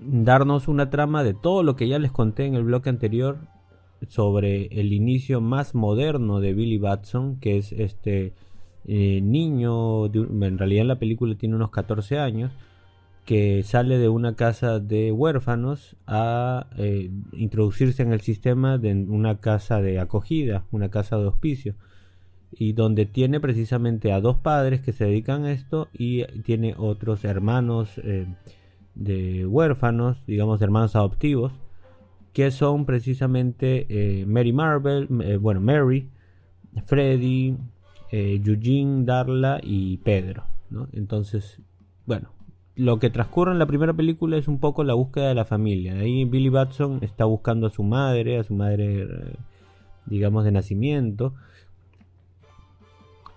[0.00, 3.38] darnos una trama de todo lo que ya les conté en el bloque anterior
[4.06, 8.32] sobre el inicio más moderno de Billy Batson, que es este
[8.84, 12.52] eh, niño, en realidad en la película tiene unos 14 años,
[13.24, 19.40] que sale de una casa de huérfanos a eh, introducirse en el sistema de una
[19.40, 21.74] casa de acogida, una casa de hospicio,
[22.50, 27.24] y donde tiene precisamente a dos padres que se dedican a esto y tiene otros
[27.24, 28.26] hermanos eh,
[28.94, 31.52] de huérfanos, digamos hermanos adoptivos,
[32.32, 36.08] que son precisamente eh, Mary Marvel, eh, bueno, Mary,
[36.84, 37.56] Freddy,
[38.10, 40.44] eh, Eugene, Darla y Pedro.
[40.92, 41.60] Entonces,
[42.06, 42.30] bueno,
[42.76, 45.94] lo que transcurre en la primera película es un poco la búsqueda de la familia.
[45.94, 49.08] Ahí Billy Batson está buscando a su madre, a su madre,
[50.06, 51.34] digamos, de nacimiento.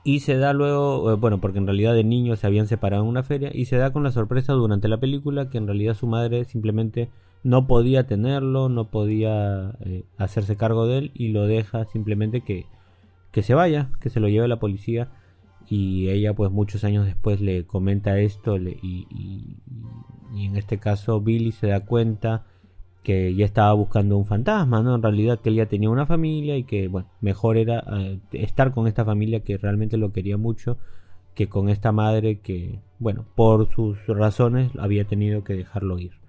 [0.03, 3.23] Y se da luego, bueno, porque en realidad de niño se habían separado en una
[3.23, 6.43] feria, y se da con la sorpresa durante la película que en realidad su madre
[6.45, 7.09] simplemente
[7.43, 12.65] no podía tenerlo, no podía eh, hacerse cargo de él y lo deja simplemente que,
[13.31, 15.09] que se vaya, que se lo lleve la policía
[15.67, 19.57] y ella pues muchos años después le comenta esto y,
[20.35, 22.45] en este caso Billy se da cuenta
[23.03, 24.95] que ya estaba buscando un fantasma, ¿no?
[24.95, 28.71] En realidad que él ya tenía una familia y que bueno, mejor era eh, estar
[28.71, 30.77] con esta familia que realmente lo quería mucho
[31.35, 36.20] que con esta madre que, bueno, por sus razones había tenido que dejarlo ir.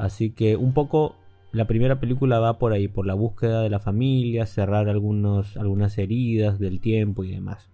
[0.00, 1.14] Así que un poco
[1.52, 5.98] la primera película va por ahí, por la búsqueda de la familia, cerrar algunos, algunas
[5.98, 7.68] heridas del tiempo y demás.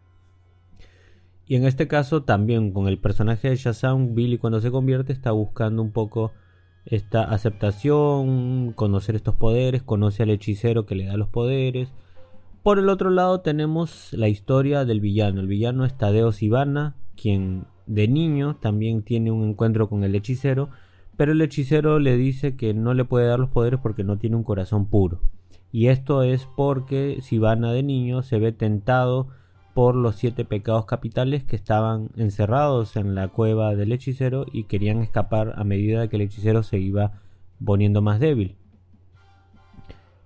[1.46, 5.30] Y en este caso también con el personaje de Shazam, Billy cuando se convierte está
[5.30, 6.32] buscando un poco
[6.84, 11.92] esta aceptación, conocer estos poderes, conoce al hechicero que le da los poderes.
[12.64, 15.40] Por el otro lado tenemos la historia del villano.
[15.40, 20.70] El villano es Tadeo Sivana, quien de niño también tiene un encuentro con el hechicero,
[21.16, 24.36] pero el hechicero le dice que no le puede dar los poderes porque no tiene
[24.36, 25.20] un corazón puro.
[25.72, 29.28] Y esto es porque Sivana de niño se ve tentado
[29.74, 35.02] por los siete pecados capitales que estaban encerrados en la cueva del hechicero y querían
[35.02, 37.20] escapar a medida que el hechicero se iba
[37.62, 38.56] poniendo más débil.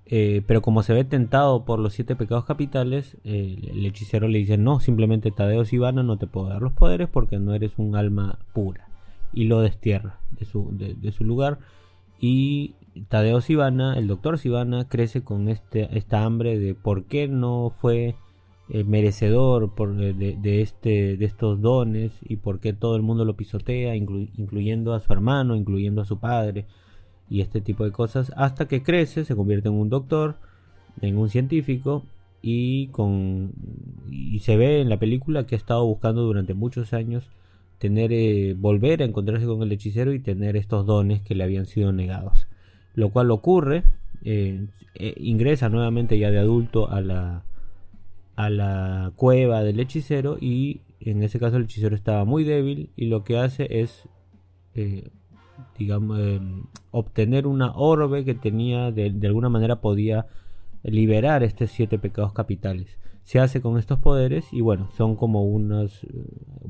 [0.07, 4.57] Eh, pero como se ve tentado por los siete pecados capitales, el hechicero le dice
[4.57, 8.39] no, simplemente Tadeo Sivana no te puedo dar los poderes porque no eres un alma
[8.53, 8.90] pura.
[9.33, 11.59] Y lo destierra de su, de, su lugar.
[12.19, 12.75] Y
[13.09, 18.17] Tadeo Sivana, el doctor Sivana, crece con este, esta hambre de por qué no fue
[18.69, 23.37] eh, merecedor por, de, este, de estos dones y por qué todo el mundo lo
[23.37, 26.67] pisotea, incluyendo a su hermano, incluyendo a su padre
[27.29, 30.37] y este tipo de cosas, hasta que crece, se convierte en un doctor,
[31.01, 32.05] en un científico
[32.43, 33.53] y, con,
[34.11, 37.31] y se ve en la película que ha estado buscando durante muchos años
[37.81, 41.67] tener eh, volver a encontrarse con el hechicero y tener estos dones que le habían
[41.67, 42.47] sido negados.
[42.95, 43.83] Lo cual ocurre
[45.17, 47.43] ingresa nuevamente ya de adulto a la
[48.41, 53.07] a la cueva del hechicero y en ese caso el hechicero estaba muy débil y
[53.07, 54.09] lo que hace es
[54.75, 55.11] eh,
[55.79, 56.19] digamos
[56.91, 60.27] obtener una orbe que tenía de, alguna manera podía
[60.83, 62.97] liberar estos siete pecados capitales
[63.31, 66.09] se hace con estos poderes y bueno son como unos eh,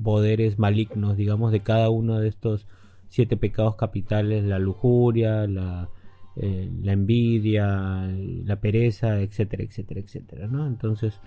[0.02, 2.66] poderes malignos digamos de cada uno de estos
[3.08, 5.88] siete pecados capitales la lujuria la
[6.36, 8.12] eh, envidia
[8.44, 10.66] la pereza etcétera etcétera etcétera ¿no?
[10.66, 11.18] entonces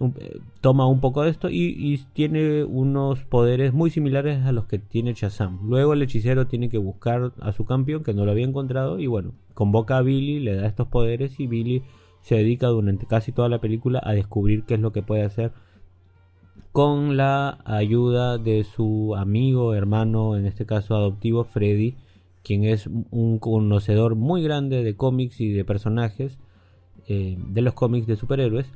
[0.00, 4.78] eh, toma un poco de esto y, tiene unos poderes muy similares a los que
[4.78, 5.68] tiene Shazam.
[5.68, 9.06] Luego el hechicero tiene que buscar a su campeón que no lo había encontrado y
[9.06, 11.82] bueno, convoca a Billy, le da estos poderes y Billy
[12.22, 15.52] se dedica durante casi toda la película a descubrir qué es lo que puede hacer
[16.72, 21.96] con la ayuda de su amigo, hermano, en este caso adoptivo, Freddy,
[22.42, 26.38] quien es un conocedor muy grande de cómics y de personajes,
[27.08, 28.72] eh, de los cómics de superhéroes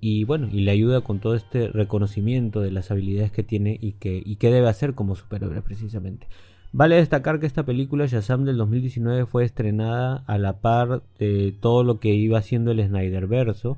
[0.00, 3.92] y bueno, y le ayuda con todo este reconocimiento de las habilidades que tiene y
[3.92, 6.26] que, y que debe hacer como superhéroe precisamente.
[6.74, 11.84] Vale destacar que esta película Shazam del 2019 fue estrenada a la par de todo
[11.84, 13.76] lo que iba haciendo el Snyder verso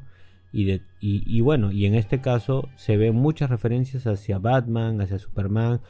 [0.52, 5.18] y, de, y, bueno, y en este caso se ven muchas referencias hacia Batman, hacia
[5.18, 5.80] Superman,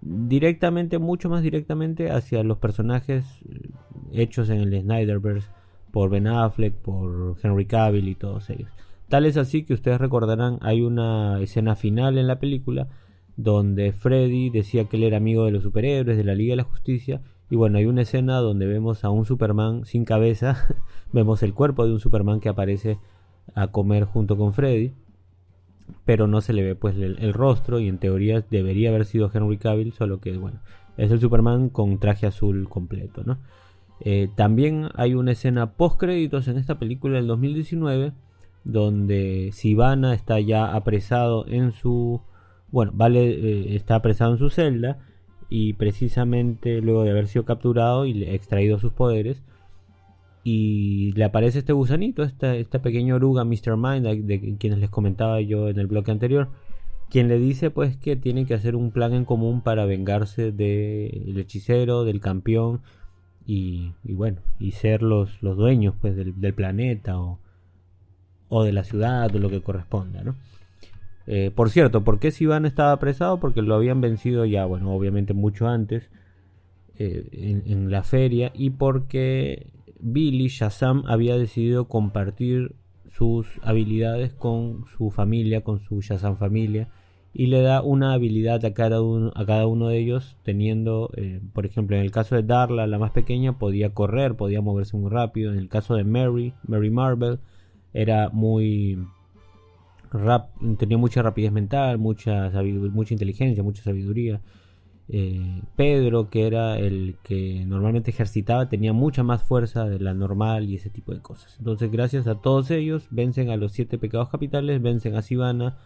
[0.00, 3.70] directamente, mucho más directamente hacia los personajes eh,
[4.12, 5.48] hechos en el Snyderverse
[5.92, 8.70] por Ben Affleck, por Henry Cavill y todos ellos.
[9.08, 12.88] Tal es así que ustedes recordarán, hay una escena final en la película
[13.42, 16.64] donde Freddy decía que él era amigo de los superhéroes, de la Liga de la
[16.64, 20.66] Justicia, y bueno, hay una escena donde vemos a un Superman sin cabeza,
[21.12, 22.98] vemos el cuerpo de un Superman que aparece
[23.54, 24.92] a comer junto con Freddy,
[26.04, 29.58] pero no se le ve pues el, rostro y en teoría debería haber sido Henry
[29.58, 30.60] Cavill, solo que bueno,
[30.96, 33.38] es el Superman con traje azul completo, ¿no?
[34.02, 38.12] Eh, también hay una escena post créditos en esta película del 2019
[38.64, 42.20] donde Sivana está ya apresado en su
[42.72, 44.98] bueno, Vale eh, está apresado en su celda
[45.48, 49.42] y precisamente luego de haber sido capturado y extraído sus poderes
[50.42, 53.76] y le aparece este gusanito, esta, esta pequeña oruga Mr.
[53.76, 56.48] Mind de, quienes les comentaba yo en el bloque anterior,
[57.10, 61.36] quien le dice pues que tienen que hacer un plan en común para vengarse del
[61.36, 62.80] hechicero, del campeón
[63.46, 67.40] y, bueno, y ser los, los dueños pues del, del planeta o,
[68.48, 70.36] o de la ciudad o lo que corresponda, ¿no?
[71.32, 73.38] Eh, por cierto, ¿por qué Sivan estaba apresado?
[73.38, 76.10] Porque lo habían vencido ya, bueno, obviamente mucho antes
[76.98, 79.70] eh, en, la feria y porque
[80.00, 82.74] Billy Shazam había decidido compartir
[83.12, 86.88] sus habilidades con su familia, con su Shazam familia
[87.32, 91.40] y le da una habilidad a cada uno, a cada uno de ellos teniendo, eh,
[91.52, 95.12] por ejemplo, en el caso de Darla, la más pequeña, podía correr, podía moverse muy
[95.12, 97.38] rápido, en el caso de Mary, Mary Marvel,
[97.92, 98.98] era muy
[100.10, 102.50] rap, tenía mucha rapidez mental, mucha,
[102.92, 104.40] mucha inteligencia, mucha sabiduría.
[105.12, 110.68] Eh, Pedro, que era el que normalmente ejercitaba, tenía mucha más fuerza de la normal
[110.68, 111.56] y ese tipo de cosas.
[111.58, 115.78] Entonces, gracias a todos ellos, vencen a los siete pecados capitales, vencen a Sivana,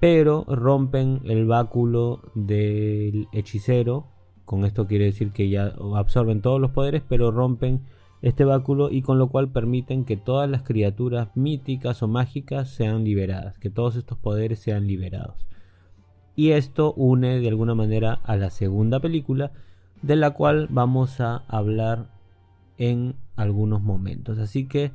[0.00, 4.08] pero rompen el báculo del hechicero.
[4.44, 7.80] Con esto quiere decir que ya absorben todos los poderes, pero rompen
[8.22, 13.04] este báculo y con lo cual permiten que todas las criaturas míticas o mágicas sean
[13.04, 15.46] liberadas, que todos estos poderes sean liberados.
[16.34, 19.52] Y esto une de alguna manera a la segunda película,
[20.00, 22.06] de la cual vamos a hablar
[22.78, 24.38] en algunos momentos.
[24.38, 24.92] Así que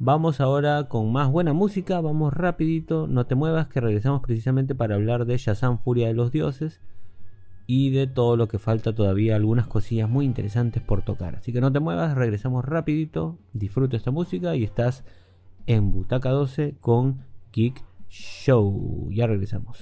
[0.00, 4.94] Vamos ahora con más buena música, vamos rapidito, no te muevas que regresamos precisamente para
[4.94, 6.80] hablar de Shazam Furia de los Dioses
[7.70, 11.36] y de todo lo que falta todavía, algunas cosillas muy interesantes por tocar.
[11.36, 15.04] Así que no te muevas, regresamos rapidito, disfruta esta música y estás
[15.66, 19.10] en Butaca 12 con Geek Show.
[19.12, 19.78] Ya regresamos.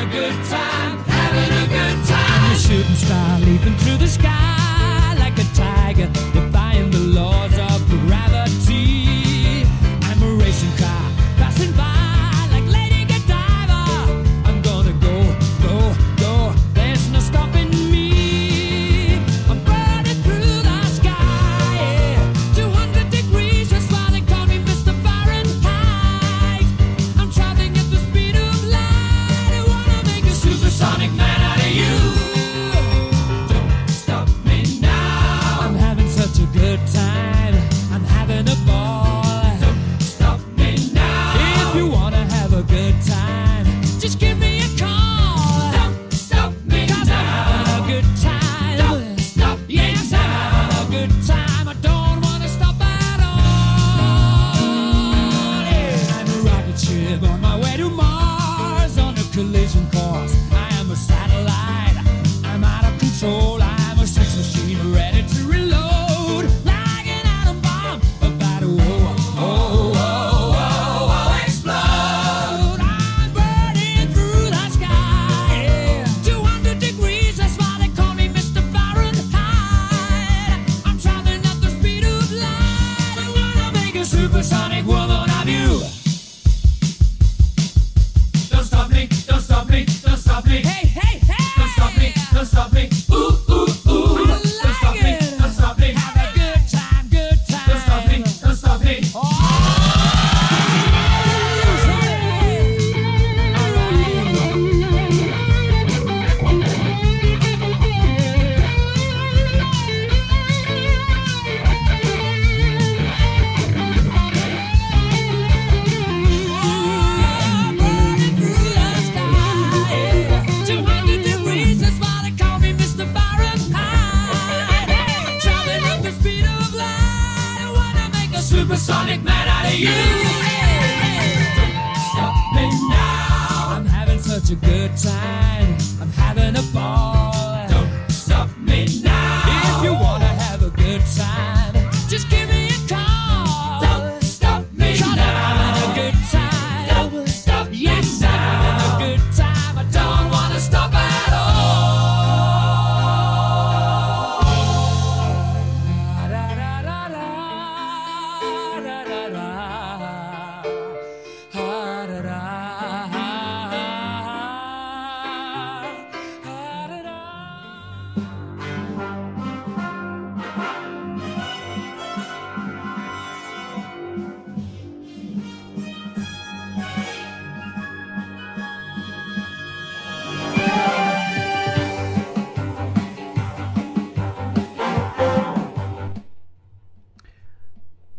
[0.00, 2.56] having a good time, having a good time.
[2.56, 4.29] Shooting star leaping through the sky.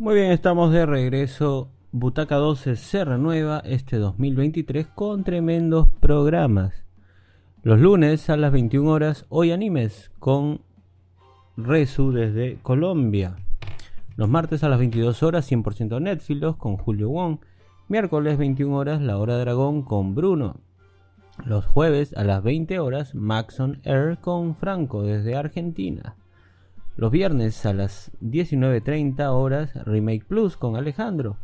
[0.01, 1.69] Muy bien, estamos de regreso.
[1.91, 6.73] Butaca 12 se renueva este 2023 con tremendos programas.
[7.61, 10.61] Los lunes a las 21 horas, hoy animes con
[11.55, 13.35] Resu desde Colombia.
[14.15, 17.37] Los martes a las 22 horas, 100% Netfilos con Julio Wong.
[17.87, 20.61] Miércoles 21 horas, La Hora Dragón con Bruno.
[21.45, 26.15] Los jueves a las 20 horas, Maxon Air con Franco desde Argentina.
[26.97, 31.37] Los viernes a las 19.30 horas, Remake Plus con Alejandro.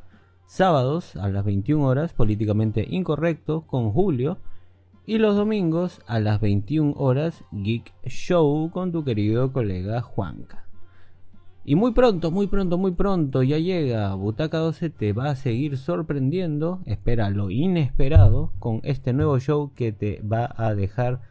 [0.45, 4.39] Sábados a las 21 horas, Políticamente Incorrecto con Julio.
[5.05, 10.65] Y los domingos a las 21 horas, Geek Show con tu querido colega Juanca.
[11.63, 14.13] Y muy pronto, muy pronto, muy pronto ya llega.
[14.15, 16.81] Butaca 12 te va a seguir sorprendiendo.
[16.85, 21.21] Espera lo inesperado con este nuevo show que te va a dejar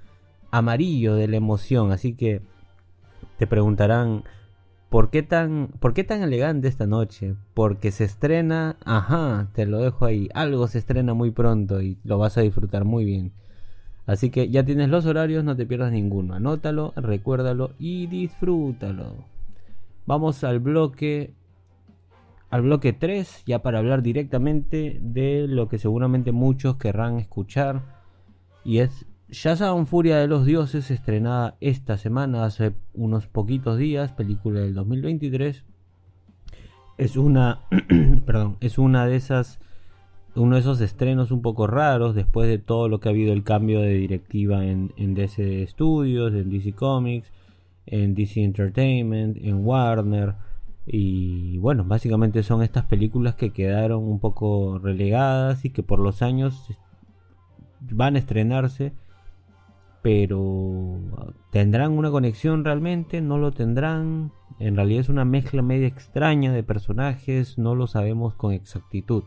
[0.50, 1.92] amarillo de la emoción.
[1.92, 2.40] Así que
[3.38, 4.24] te preguntarán,
[4.88, 7.34] ¿por qué tan, ¿por qué tan elegante esta noche?
[7.54, 12.18] Porque se estrena, ajá, te lo dejo ahí, algo se estrena muy pronto y lo
[12.18, 13.32] vas a disfrutar muy bien.
[14.06, 16.34] Así que ya tienes los horarios, no te pierdas ninguno.
[16.34, 19.24] Anótalo, recuérdalo y disfrútalo.
[20.06, 21.34] Vamos al bloque
[22.48, 27.82] al bloque 3, ya para hablar directamente de lo que seguramente muchos querrán escuchar
[28.64, 34.60] y es Shazam Furia de los Dioses, estrenada esta semana, hace unos poquitos días, película
[34.60, 35.64] del 2023.
[36.96, 37.62] Es una,
[38.24, 39.58] perdón, es una de esas,
[40.36, 43.42] uno de esos estrenos un poco raros después de todo lo que ha habido el
[43.42, 47.32] cambio de directiva en, en DC Studios, en DC Comics,
[47.86, 50.34] en DC Entertainment, en Warner.
[50.86, 56.22] Y bueno, básicamente son estas películas que quedaron un poco relegadas y que por los
[56.22, 56.68] años
[57.80, 58.92] van a estrenarse
[60.06, 61.00] pero
[61.50, 63.20] ¿tendrán una conexión realmente?
[63.20, 64.30] ¿No lo tendrán?
[64.60, 69.24] En realidad es una mezcla media extraña de personajes, no lo sabemos con exactitud.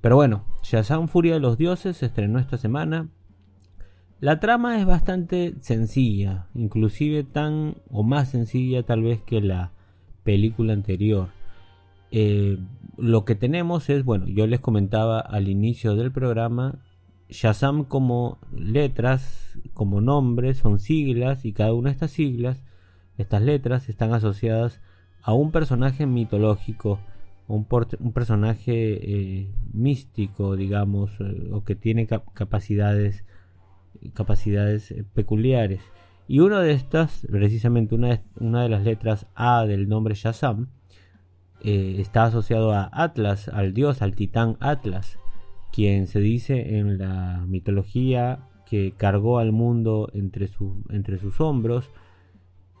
[0.00, 3.10] Pero bueno, Shazam Furia de los Dioses se estrenó esta semana.
[4.18, 9.70] La trama es bastante sencilla, inclusive tan o más sencilla tal vez que la
[10.24, 11.28] película anterior.
[12.10, 12.58] Eh,
[12.96, 16.80] lo que tenemos es, bueno, yo les comentaba al inicio del programa,
[17.28, 22.62] Shazam como letras, como nombres, son siglas y cada una de estas siglas,
[23.18, 24.80] estas letras están asociadas
[25.22, 27.00] a un personaje mitológico,
[27.48, 27.66] un,
[27.98, 33.24] un personaje eh, místico, digamos, eh, o que tiene cap capacidades,
[34.14, 35.80] capacidades eh, peculiares.
[36.28, 40.68] Y una de estas, precisamente una de, una de las letras A del nombre Shazam,
[41.62, 45.18] está asociado a Atlas, al dios, al titán Atlas
[45.76, 50.48] quien se dice en la mitología que cargó al mundo entre,
[50.88, 51.90] entre sus hombros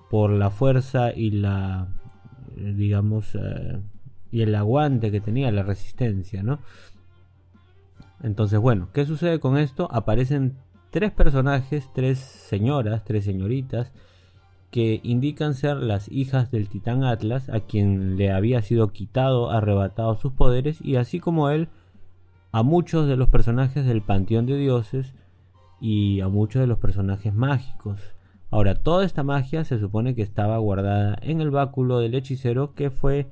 [0.08, 1.88] por la fuerza y la,
[2.56, 3.82] digamos, uh,
[4.32, 6.58] y el aguante que tenía, la resistencia, ¿no?
[8.22, 9.88] Entonces, bueno, ¿qué sucede con esto?
[9.92, 10.56] Aparecen
[10.88, 13.92] tres personajes, tres señoras, tres señoritas,
[14.70, 20.16] que indican ser las hijas del titán Atlas, a quien le había sido quitado, arrebatado
[20.16, 21.68] sus poderes, y así como él,
[22.56, 25.12] a muchos de los personajes del panteón de dioses
[25.78, 28.00] y a muchos de los personajes mágicos.
[28.50, 32.90] Ahora, toda esta magia se supone que estaba guardada en el báculo del hechicero que
[32.90, 33.26] fue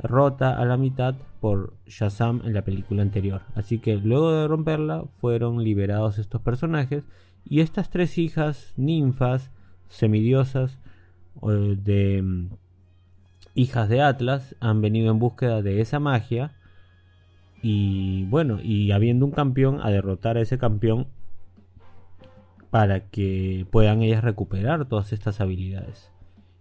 [0.00, 3.42] rota a la mitad por Shazam en la película anterior.
[3.54, 7.04] Así que luego de romperla fueron liberados estos personajes
[7.44, 9.52] y estas tres hijas ninfas
[9.88, 10.80] semidiosas
[11.44, 12.48] de mm,
[13.54, 16.56] hijas de Atlas han venido en búsqueda de esa magia
[17.66, 21.06] y bueno, y habiendo un campeón, a derrotar a ese campeón
[22.68, 26.12] para que puedan ellas recuperar todas estas habilidades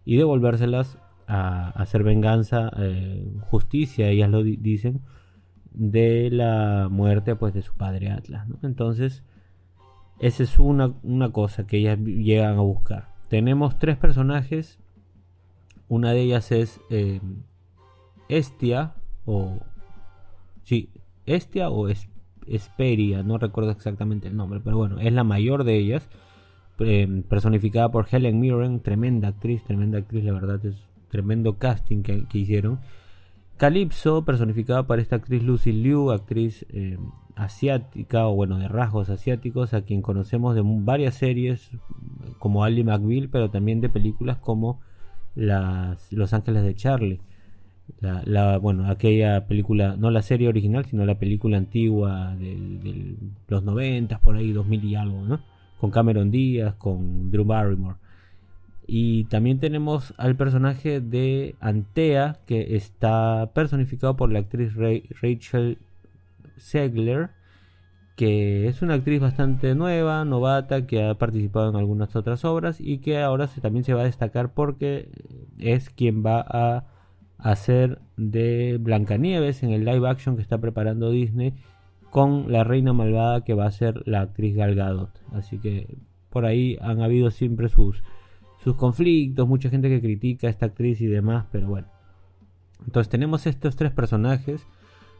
[0.05, 0.97] y devolvérselas
[1.27, 5.01] a, hacer venganza, eh, justicia, ellas lo dicen,
[5.73, 8.47] de la muerte pues de su padre Atlas.
[8.61, 9.23] Entonces,
[10.19, 13.09] esa es una, una cosa que ellas llegan a buscar.
[13.27, 14.79] Tenemos tres personajes.
[15.89, 17.19] Una de ellas es eh,
[18.29, 18.93] Estia
[19.25, 19.59] o...
[20.63, 20.89] Sí,
[21.25, 21.87] Estia o
[22.47, 26.09] Esperia, no recuerdo exactamente el nombre, pero bueno, es la mayor de ellas,
[26.79, 32.25] eh, personificada por Helen Mirren, tremenda actriz, tremenda actriz, la verdad es tremendo casting que,
[32.33, 32.79] hicieron.
[33.57, 36.97] Calypso, personificada por esta actriz Lucy Liu, actriz eh,
[37.35, 41.69] asiática o bueno, de rasgos asiáticos, a quien conocemos de varias series
[42.39, 44.81] como Ali McBeal, pero también de películas como
[45.35, 47.21] las, Los Ángeles de Charlie.
[47.99, 53.15] La, bueno, aquella película, no la serie original, sino la película antigua de,
[53.47, 55.41] los 90, por ahí 2000 y algo, ¿no?
[55.79, 57.97] Con Cameron Díaz, con Drew Barrymore.
[58.85, 65.77] Y también tenemos al personaje de Antea, que está personificado por la actriz Rachel
[66.57, 67.29] Segler,
[68.15, 72.99] que es una actriz bastante nueva, novata, que ha participado en algunas otras obras y
[72.99, 75.09] que ahora también se va a destacar porque
[75.59, 76.92] es quien va a
[77.43, 81.53] hacer de Blancanieves en el live action que está preparando Disney
[82.09, 85.09] con la reina malvada que va a ser la actriz Gal Gadot.
[85.33, 85.95] Así que
[86.29, 88.03] por ahí han habido siempre sus
[88.63, 91.87] sus conflictos, mucha gente que critica a esta actriz y demás, pero bueno.
[92.85, 94.65] Entonces tenemos estos tres personajes.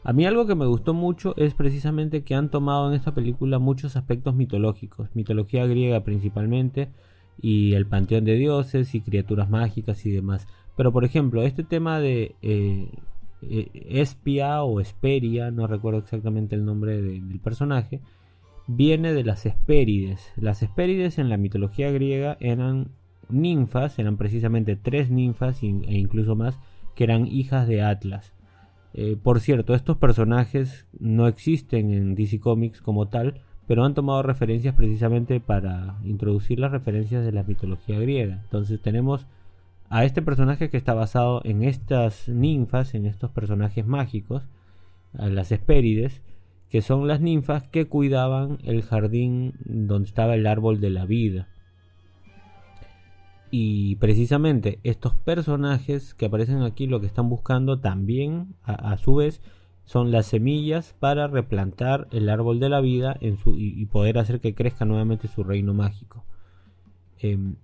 [0.02, 3.58] A mí algo que me gustó mucho es precisamente que han tomado en esta película
[3.58, 6.88] muchos aspectos mitológicos, mitología griega principalmente,
[7.40, 10.46] y el panteón de dioses y criaturas mágicas y demás.
[10.76, 12.88] Pero por ejemplo, este tema de eh,
[13.42, 18.00] eh, Espia o Esperia, no recuerdo exactamente el nombre del personaje,
[18.66, 20.32] viene de las Hespérides.
[20.36, 22.88] Las Hespérides en la mitología griega eran
[23.28, 26.58] ninfas, eran precisamente tres ninfas e incluso más,
[26.94, 28.32] que eran hijas de Atlas.
[28.94, 34.22] Eh, por cierto, estos personajes no existen en DC Comics como tal, pero han tomado
[34.22, 38.40] referencias precisamente para introducir las referencias de la mitología griega.
[38.44, 39.26] Entonces tenemos
[39.94, 44.42] a este personaje que está basado en estas ninfas, en estos personajes mágicos,
[45.16, 46.20] a las Hespérides,
[46.68, 51.46] que son las ninfas que cuidaban el jardín donde estaba el árbol de la vida.
[53.52, 59.40] Y precisamente estos personajes que aparecen aquí lo que están buscando también a, su vez
[59.84, 64.86] son las semillas para replantar el árbol de la vida y, poder hacer que crezca
[64.86, 66.24] nuevamente su reino mágico.
[67.20, 67.54] Em,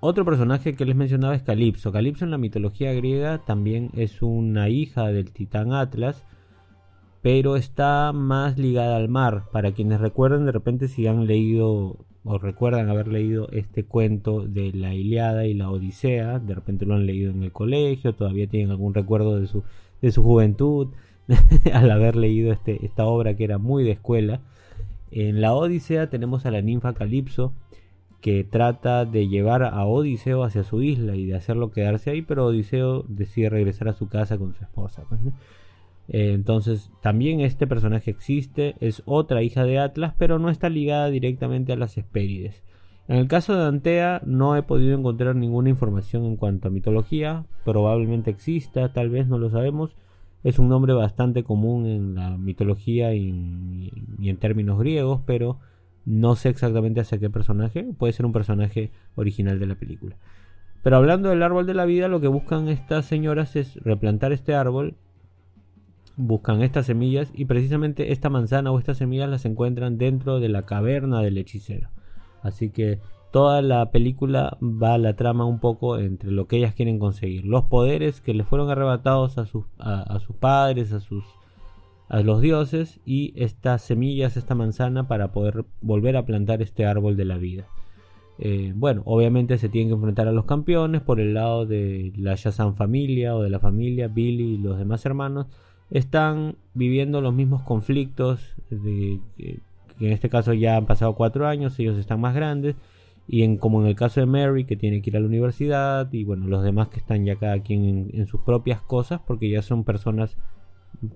[0.00, 1.90] otro personaje que les mencionaba es Calipso.
[1.90, 6.24] Calipso en la mitología griega también es una hija del titán Atlas,
[7.20, 9.44] pero está más ligada al mar.
[9.52, 14.72] Para quienes recuerden de repente si han leído o recuerdan haber leído este cuento de
[14.72, 18.70] la Iliada y la Odisea, de repente lo han leído en el colegio, todavía tienen
[18.70, 19.64] algún recuerdo de su,
[20.02, 20.88] de su juventud
[21.72, 24.42] al haber leído este, esta obra que era muy de escuela.
[25.10, 27.52] En la Odisea tenemos a la ninfa Calipso
[28.20, 32.46] que trata de llevar a Odiseo hacia su isla y de hacerlo quedarse ahí, pero
[32.46, 35.04] Odiseo decide regresar a su casa con su esposa.
[35.08, 35.20] Pues,
[36.08, 41.10] eh, entonces, también este personaje existe, es otra hija de Atlas, pero no está ligada
[41.10, 42.62] directamente a las Hespérides.
[43.08, 47.46] En el caso de Antea no he podido encontrar ninguna información en cuanto a mitología,
[47.64, 49.96] probablemente exista, tal vez no lo sabemos.
[50.44, 53.90] Es un nombre bastante común en la mitología y
[54.22, 55.58] en, términos griegos, pero
[56.08, 57.86] no sé exactamente hacia qué personaje.
[57.98, 60.16] Puede ser un personaje original de la película.
[60.82, 64.54] Pero hablando del árbol de la vida, lo que buscan estas señoras es replantar este
[64.54, 64.96] árbol
[66.18, 70.62] buscan estas semillas y precisamente esta manzana o estas semillas las encuentran dentro de la
[70.62, 71.88] caverna del hechicero.
[72.42, 73.00] Así que
[73.30, 77.44] toda la película va a la trama un poco entre lo que ellas quieren conseguir,
[77.44, 81.24] los poderes que les fueron arrebatados a sus, a, sus padres, a sus
[82.08, 87.16] a los dioses y estas semillas, esta manzana para poder volver a plantar este árbol
[87.16, 87.66] de la vida.
[88.38, 92.36] Eh, bueno, obviamente se tienen que enfrentar a los campeones por el lado de la
[92.36, 95.46] Shazam familia o de la familia Billy y los demás hermanos
[95.90, 99.60] están viviendo los mismos conflictos, de, que
[100.06, 102.76] en este caso ya han pasado cuatro años, ellos están más grandes,
[103.26, 106.12] y en, como en el caso de Mary, que tiene que ir a la universidad,
[106.12, 109.62] y bueno, los demás que están ya cada quien en, sus propias cosas, porque ya
[109.62, 110.36] son personas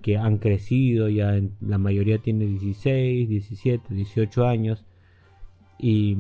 [0.02, 4.84] que han crecido, ya la mayoría tiene 16, 17, 18 años,
[5.78, 6.16] y,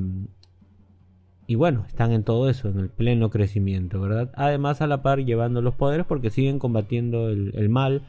[1.46, 4.30] y bueno, están en todo eso, en el pleno crecimiento, ¿verdad?
[4.34, 8.02] Además, a la par llevando los poderes porque siguen combatiendo el mal,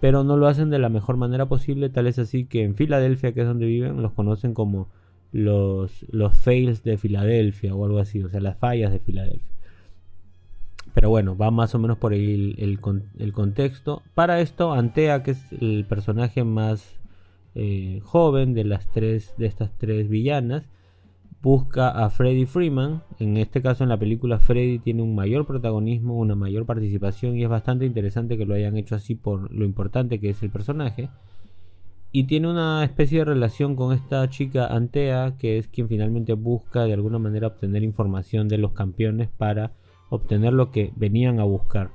[0.00, 3.32] pero no lo hacen de la mejor manera posible, tal es así que en Filadelfia,
[3.32, 4.88] que es donde viven, los conocen como
[5.32, 9.48] los, los fails de Filadelfia o algo así, o sea, las fallas de Filadelfia.
[10.94, 14.02] Pero bueno, va más o menos por ahí el, el con- el contexto.
[14.14, 16.98] Para esto, Antea, que es el personaje más
[17.54, 20.64] eh, joven de las tres, de estas tres villanas,
[21.42, 23.02] busca a Freddy Freeman.
[23.18, 27.44] En este caso, en la película, Freddy tiene un mayor protagonismo, una mayor participación y
[27.44, 31.08] es bastante interesante que lo hayan hecho así por lo importante que es el personaje.
[32.12, 36.82] Y tiene una especie de relación con esta chica Antea, que es quien finalmente busca
[36.84, 39.70] de alguna manera obtener información de los campeones para
[40.10, 41.90] obtener lo que venían a buscar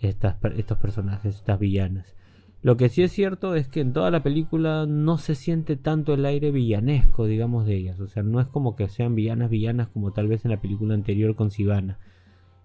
[0.00, 2.16] estas, estos personajes, estas villanas.
[2.62, 6.14] Lo que sí es cierto es que en toda la película no se siente tanto
[6.14, 7.98] el aire villanesco, digamos, de ellas.
[8.00, 10.94] O sea, no es como que sean villanas villanas como tal vez en la película
[10.94, 11.98] anterior con Sivana.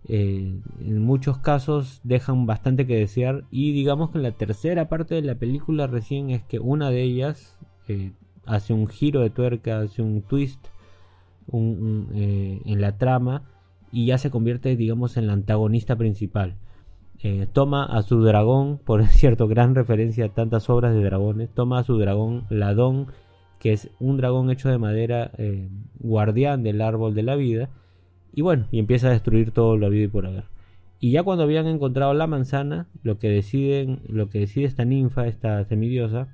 [0.08, 5.16] Eh, en muchos casos dejan bastante que desear y digamos que en la tercera parte
[5.16, 7.58] de la película recién es que una de ellas
[7.90, 8.14] eh,
[8.46, 10.66] hace un giro de tuerca, hace un twist
[11.52, 13.44] eh, en la trama
[13.92, 16.56] y ya se convierte digamos en la antagonista principal.
[17.24, 21.80] Eh, toma a su dragón, por cierto, gran referencia a tantas obras de dragones, toma
[21.80, 23.08] a su dragón Ladón,
[23.60, 25.70] que es un dragón hecho de madera, eh,
[26.00, 27.70] guardián del árbol de la vida,
[28.34, 30.46] y bueno, y empieza a destruir todo lo habido y por haber.
[31.00, 35.28] Y ya cuando habían encontrado la manzana, lo que deciden, lo que decide esta ninfa,
[35.28, 36.28] esta semidiosa,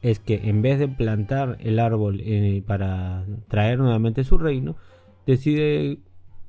[0.00, 4.76] es que en vez de plantar el árbol eh, para traer nuevamente su reino,
[5.26, 5.98] decide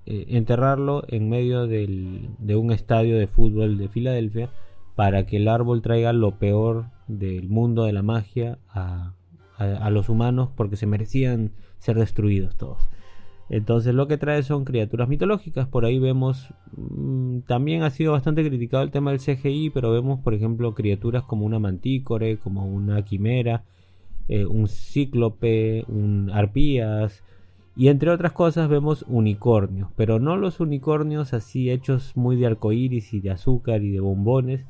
[0.10, 4.50] eh, enterrarlo en medio del- de un estadio de fútbol de Filadelfia
[4.96, 9.14] para que el árbol traiga lo peor del mundo de la magia a,
[9.58, 12.80] a- los humanos porque se merecían ser destruidos todos.
[13.50, 15.68] Entonces lo que trae son criaturas mitológicas.
[15.68, 20.20] Por ahí vemos, mm, también ha sido bastante criticado el tema del CGI, pero vemos
[20.20, 23.64] por ejemplo criaturas como una mantícore, como una quimera,
[24.28, 27.24] eh, un cíclope, un arpías,
[27.76, 33.14] y entre otras cosas vemos unicornios, pero no los unicornios así hechos muy de arcoíris
[33.14, 34.66] y de azúcar y de bombones,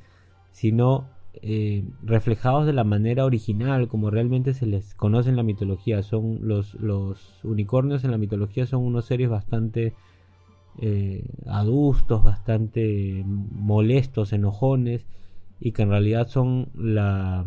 [0.52, 1.08] sino
[1.42, 6.04] eh, reflejados de la manera original, como realmente se les conoce en la mitología.
[6.04, 9.94] Son los, los unicornios en la mitología son unos seres bastante
[10.80, 15.06] eh, adustos, bastante molestos, enojones,
[15.60, 17.46] y que en realidad son la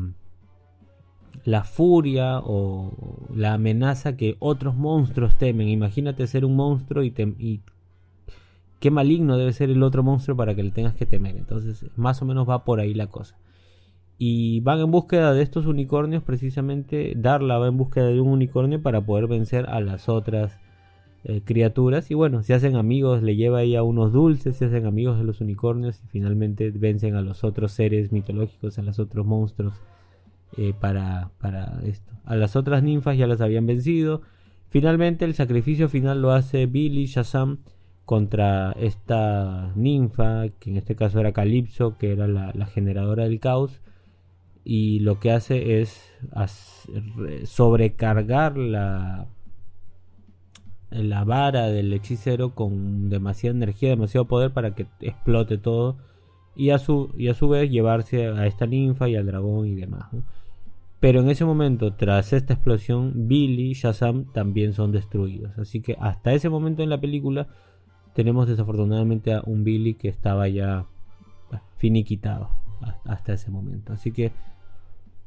[1.45, 5.69] la furia o la amenaza que otros monstruos temen.
[5.69, 7.61] Imagínate ser un monstruo y, tem- y
[8.81, 11.37] qué maligno debe ser el otro monstruo para que le tengas que temer.
[11.37, 13.37] Entonces, más o menos va por ahí la cosa.
[14.19, 18.81] Y van en búsqueda de estos unicornios, precisamente Darla va en búsqueda de un unicornio
[18.81, 20.61] para poder vencer a las otras
[21.25, 22.09] eh, criaturas.
[22.11, 25.25] Y bueno, se hacen amigos, le lleva ahí a unos dulces, se hacen amigos de
[25.25, 29.75] los unicornios y finalmente vencen a los otros seres mitológicos, a los otros monstruos
[30.57, 32.13] eh, para, para esto.
[32.25, 34.23] A las otras ninfas ya las habían vencido.
[34.69, 37.59] Finalmente el sacrificio final lo hace Billy Shazam
[38.05, 43.81] contra esta ninfa, que en este caso era Calypso, que era la, generadora del caos.
[44.65, 46.13] Y lo que hace es
[47.45, 49.27] sobrecargar la,
[50.91, 55.97] la vara del hechicero con demasiada energía, demasiado poder para que explote todo.
[56.55, 59.75] Y a su, y a su vez llevarse a esta ninfa y al dragón y
[59.75, 60.07] demás.
[61.03, 65.59] Pero en ese momento, tras esta explosión, Billy y Shazam también son destruidos.
[65.59, 67.49] Así que hasta ese momento en la película
[68.15, 70.87] tenemos desafortunadamente a un Billy que estaba ya
[71.77, 72.51] finiquitado
[73.05, 73.93] hasta ese momento.
[73.93, 74.31] Así que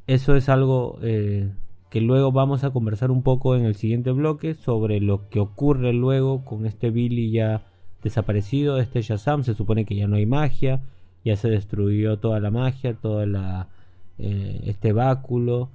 [0.08, 1.52] eso es algo eh,
[1.90, 5.92] que luego vamos a conversar un poco en el siguiente bloque sobre lo que ocurre
[5.92, 7.66] luego con este Billy ya
[8.02, 9.44] desaparecido, este Shazam.
[9.44, 10.80] Se supone que ya no hay magia,
[11.26, 13.75] ya se destruyó toda la magia, toda la
[14.18, 15.70] eh, este báculo.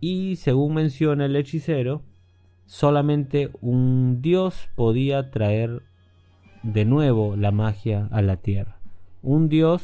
[0.00, 2.02] Y según menciona el hechicero
[2.66, 5.82] solamente un dios podía traer
[6.62, 8.78] de nuevo la magia a la tierra.
[9.22, 9.82] Un dios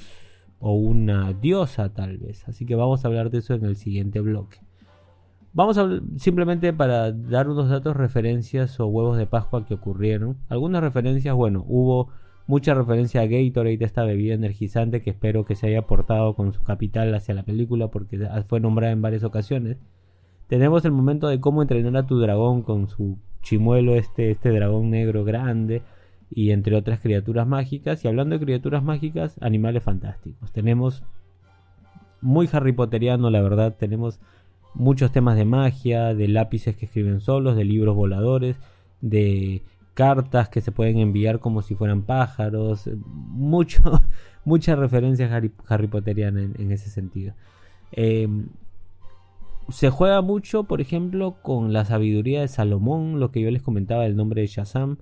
[0.59, 2.47] o una diosa tal vez.
[2.49, 4.59] Así que vamos a hablar de eso en el siguiente bloque.
[5.55, 10.39] Vamos a simplemente para dar unos datos referencias o huevos de pascua que ocurrieron.
[10.49, 12.09] Algunas referencias bueno hubo
[12.47, 16.63] mucha referencia a Gatorade, esta bebida energizante que espero que se haya aportado con su
[16.63, 18.19] capital hacia la película porque
[18.49, 19.79] fue nombrada en varias ocasiones.
[20.49, 24.91] Tenemos el momento de cómo entrenar a tu dragón con su chimuelo, este, este dragón
[24.91, 25.83] negro grande
[26.31, 28.05] y entre otras criaturas mágicas.
[28.05, 30.53] Y hablando de criaturas mágicas, animales fantásticos.
[30.53, 31.05] Tenemos
[32.21, 33.77] muy Harry Potteriano, la verdad.
[33.79, 34.21] Tenemos
[34.75, 38.57] muchos temas de magia, de lápices que escriben solos, de libros voladores,
[39.01, 39.63] de
[39.95, 43.83] cartas que se pueden enviar como si fueran pájaros, mucho,
[44.45, 47.35] muchas referencias Harry, Harry Potteriana en, en ese sentido.
[47.93, 48.29] Eh,
[49.69, 54.03] se juega mucho, por ejemplo, con la sabiduría de Salomón, lo que yo les comentaba
[54.03, 54.99] del nombre de Shazam,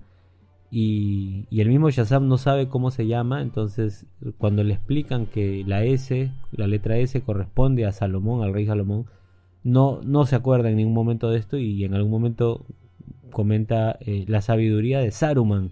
[0.69, 4.05] y, y el mismo Shazam no sabe cómo se llama, entonces
[4.37, 9.07] cuando le explican que la S, la letra S corresponde a Salomón, al rey Salomón,
[9.63, 12.65] no, no se acuerda en ningún momento de esto y en algún momento
[13.31, 15.71] comenta eh, la sabiduría de Saruman.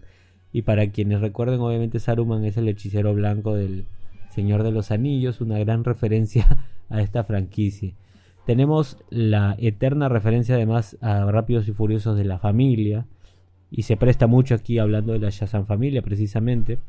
[0.52, 3.86] Y para quienes recuerden, obviamente Saruman es el hechicero blanco del
[4.32, 7.94] Señor de los Anillos, una gran referencia a esta franquicia.
[8.46, 13.06] Tenemos la eterna referencia además a Rápidos y Furiosos de la familia.
[13.70, 16.80] Y se presta mucho aquí hablando de la Shazam familia precisamente.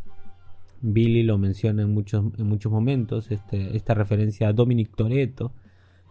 [0.80, 5.52] Billy lo menciona en muchos, en muchos momentos, este, esta referencia a Dominic Toretto,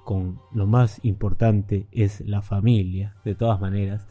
[0.06, 4.08] con lo más importante es la familia, de todas maneras.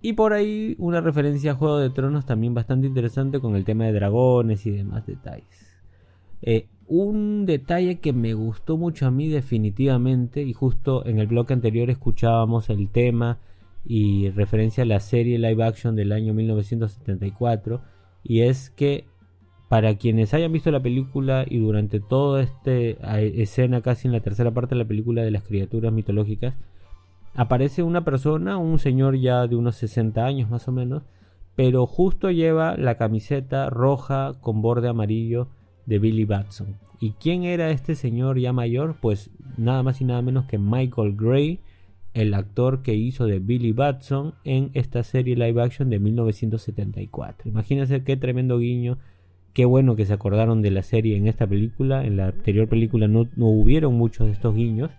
[0.00, 3.84] Y por ahí una referencia a Juego de Tronos también bastante interesante con el tema
[3.84, 5.76] de dragones y demás detalles.
[6.42, 11.52] Eh, un detalle que me gustó mucho a mí definitivamente, y justo en el bloque
[11.52, 13.38] anterior escuchábamos el tema
[13.84, 17.80] y referencia a la serie live action del año 1974,
[18.22, 19.04] y es que
[19.68, 22.72] para quienes hayan visto la película y durante toda esta
[23.18, 26.54] escena, casi en la tercera parte de la película de las criaturas mitológicas,
[27.36, 31.02] aparece una persona, un señor ya de unos 60 años más o menos,
[31.54, 35.48] pero justo lleva la camiseta roja con borde amarillo
[35.86, 36.76] de Billy Batson.
[37.00, 38.96] ¿Y quién era este señor ya mayor?
[39.00, 41.60] Pues nada más y nada menos que Michael Gray,
[42.14, 47.50] el actor que hizo de Billy Batson en esta serie live action de 1974.
[47.50, 48.98] Imagínense qué tremendo guiño,
[49.52, 52.04] qué bueno que se acordaron de la serie en esta película.
[52.04, 54.90] En la anterior película no, hubieron muchos de estos guiños,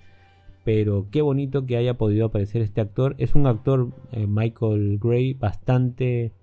[0.67, 3.15] pero qué bonito que haya podido aparecer este actor.
[3.19, 6.33] Es un actor, eh, Michael Gray, bastante,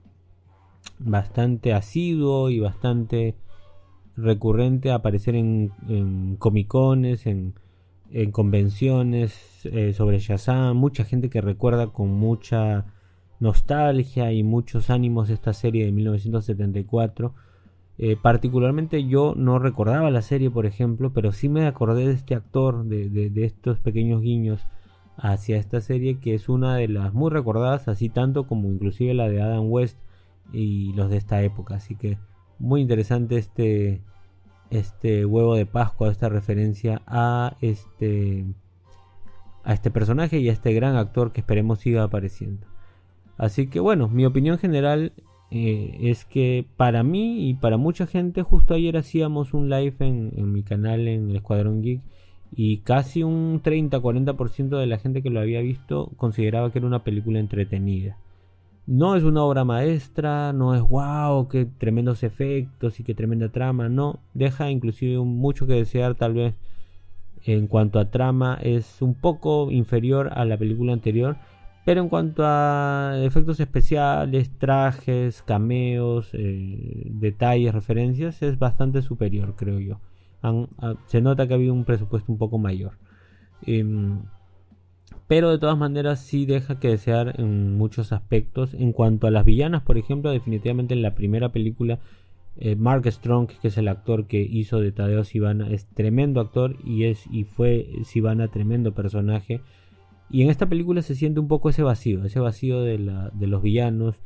[0.98, 3.34] bastante asiduo y bastante
[4.16, 7.52] recurrente a aparecer en, en comicones, en,
[8.10, 12.86] en convenciones eh, sobre Shazam, mucha gente que recuerda con mucha
[13.40, 17.34] nostalgia y muchos ánimos esta serie de 1974.
[17.96, 22.34] Eh, particularmente yo no recordaba la serie, por ejemplo, pero sí me acordé de este
[22.34, 24.66] actor, de, de, estos pequeños guiños
[25.16, 29.28] hacia esta serie, que es una de las muy recordadas, así tanto como inclusive la
[29.28, 29.96] de Adam West
[30.52, 31.76] y los de esta época.
[31.76, 32.18] Así que
[32.58, 34.02] muy interesante este,
[34.70, 38.44] este huevo de Pascua, esta referencia a este,
[39.62, 42.66] a este personaje y a este gran actor que esperemos siga apareciendo.
[43.36, 45.12] Así que bueno, mi opinión general
[45.56, 50.32] eh, es que para mí y para mucha gente, justo ayer hacíamos un live en,
[50.36, 52.00] en mi canal en el Escuadrón Geek
[52.56, 57.04] y casi un 30-40% de la gente que lo había visto consideraba que era una
[57.04, 58.18] película entretenida.
[58.88, 63.88] No es una obra maestra, no es wow, qué tremendos efectos y qué tremenda trama,
[63.88, 66.54] no, deja inclusive mucho que desear tal vez
[67.44, 71.36] en cuanto a trama es un poco inferior a la película anterior,
[71.84, 79.78] pero en cuanto a efectos especiales, trajes, cameos, eh, detalles, referencias, es bastante superior, creo
[79.80, 80.00] yo.
[81.06, 82.92] se nota que ha habido un presupuesto un poco mayor.
[83.62, 84.22] Em,
[85.26, 88.74] pero de todas maneras sí deja que desear en muchos aspectos.
[88.74, 91.98] En cuanto a las villanas, por ejemplo, definitivamente en la primera película,
[92.56, 96.76] eh, Mark Strong, que es el actor que hizo de Tadeo Sivana, es tremendo actor
[96.84, 99.60] y, es, y fue Sivana tremendo personaje.
[100.30, 103.46] Y en esta película se siente un poco ese vacío, ese vacío de, la, de
[103.46, 104.16] los villanos,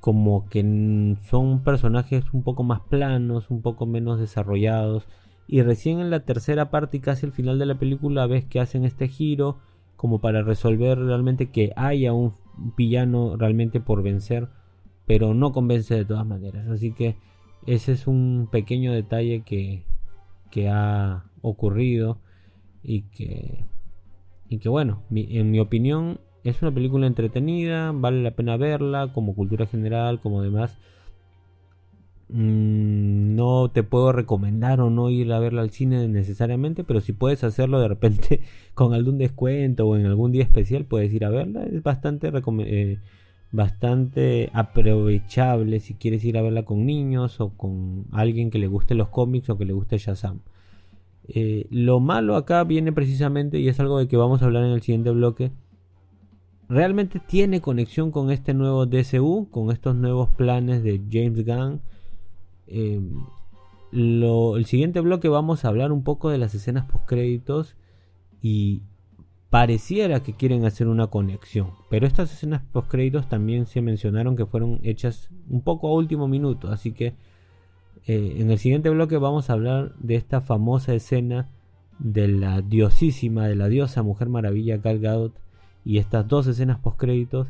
[0.00, 5.06] como que son personajes un poco más planos, un poco menos desarrollados.
[5.46, 8.60] Y recién en la tercera parte y casi al final de la película ves que
[8.60, 9.58] hacen este giro
[9.96, 12.32] como para resolver realmente que haya un
[12.76, 14.48] villano realmente por vencer,
[15.06, 16.68] pero no convence de todas maneras.
[16.68, 17.16] Así que
[17.66, 19.84] ese es un pequeño detalle que,
[20.50, 22.18] que ha ocurrido
[22.82, 23.64] y que,
[24.48, 29.34] y que bueno, en mi opinión es una película entretenida, vale la pena verla como
[29.34, 30.78] cultura general, como demás.
[32.30, 37.12] Mm, no te puedo recomendar o no ir a verla al cine necesariamente, pero si
[37.12, 38.40] puedes hacerlo de repente
[38.74, 41.64] con algún descuento o en algún día especial, puedes ir a verla.
[41.64, 42.30] Es bastante,
[42.60, 42.98] eh,
[43.50, 48.94] bastante aprovechable si quieres ir a verla con niños o con alguien que le guste
[48.94, 50.40] los cómics o que le guste Shazam.
[51.28, 54.72] Eh, lo malo acá viene precisamente, y es algo de que vamos a hablar en
[54.72, 55.52] el siguiente bloque,
[56.68, 61.80] realmente tiene conexión con este nuevo DCU, con estos nuevos planes de James Gunn.
[62.66, 63.00] Eh,
[63.92, 67.76] el siguiente bloque vamos a hablar un poco de las escenas post créditos
[68.42, 68.82] y
[69.50, 74.44] pareciera que quieren hacer una conexión, pero estas escenas post créditos también se mencionaron que
[74.44, 77.14] fueron hechas un poco a último minuto, así que
[78.06, 81.48] eh, en el siguiente bloque vamos a hablar de esta famosa escena
[81.98, 85.32] de la diosísima, de la diosa Mujer Maravilla Gal Gadot
[85.84, 87.48] y estas dos escenas post créditos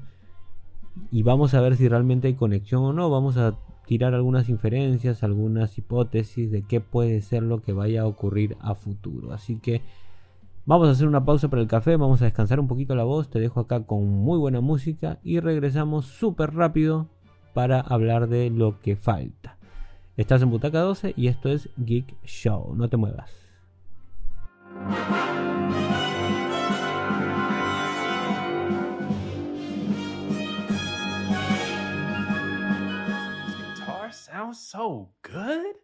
[1.10, 3.10] y vamos a ver si realmente hay conexión o no.
[3.10, 8.06] Vamos a tirar algunas inferencias, algunas hipótesis de qué puede ser lo que vaya a
[8.06, 9.32] ocurrir a futuro.
[9.32, 9.82] Así que
[10.66, 13.30] vamos a hacer una pausa para el café, vamos a descansar un poquito la voz,
[13.30, 17.08] te dejo acá con muy buena música y regresamos súper rápido
[17.54, 19.57] para hablar de lo que falta.
[20.18, 23.30] Estás en Butaca 12 y esto es Geek Show, no te muevas.
[33.78, 35.76] guitar sounds so good.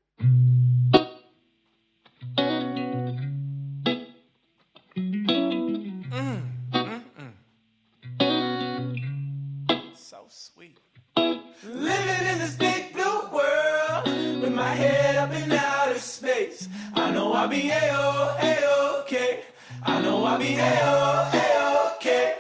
[4.96, 7.02] Mm, mm,
[8.18, 9.96] mm.
[9.96, 10.80] So sweet.
[11.16, 12.56] Living in this
[16.04, 16.68] space.
[16.94, 19.40] I know I'll be a-oh, a-okay.
[19.82, 22.34] I know I'll be a-oh, a-okay.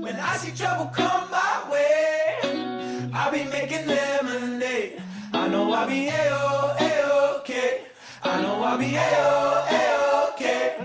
[0.00, 5.02] When I see trouble come my way, I'll be making lemonade.
[5.32, 7.82] I know I'll be a-oh, a-okay.
[8.22, 10.77] I know I'll be a-oh, a-okay.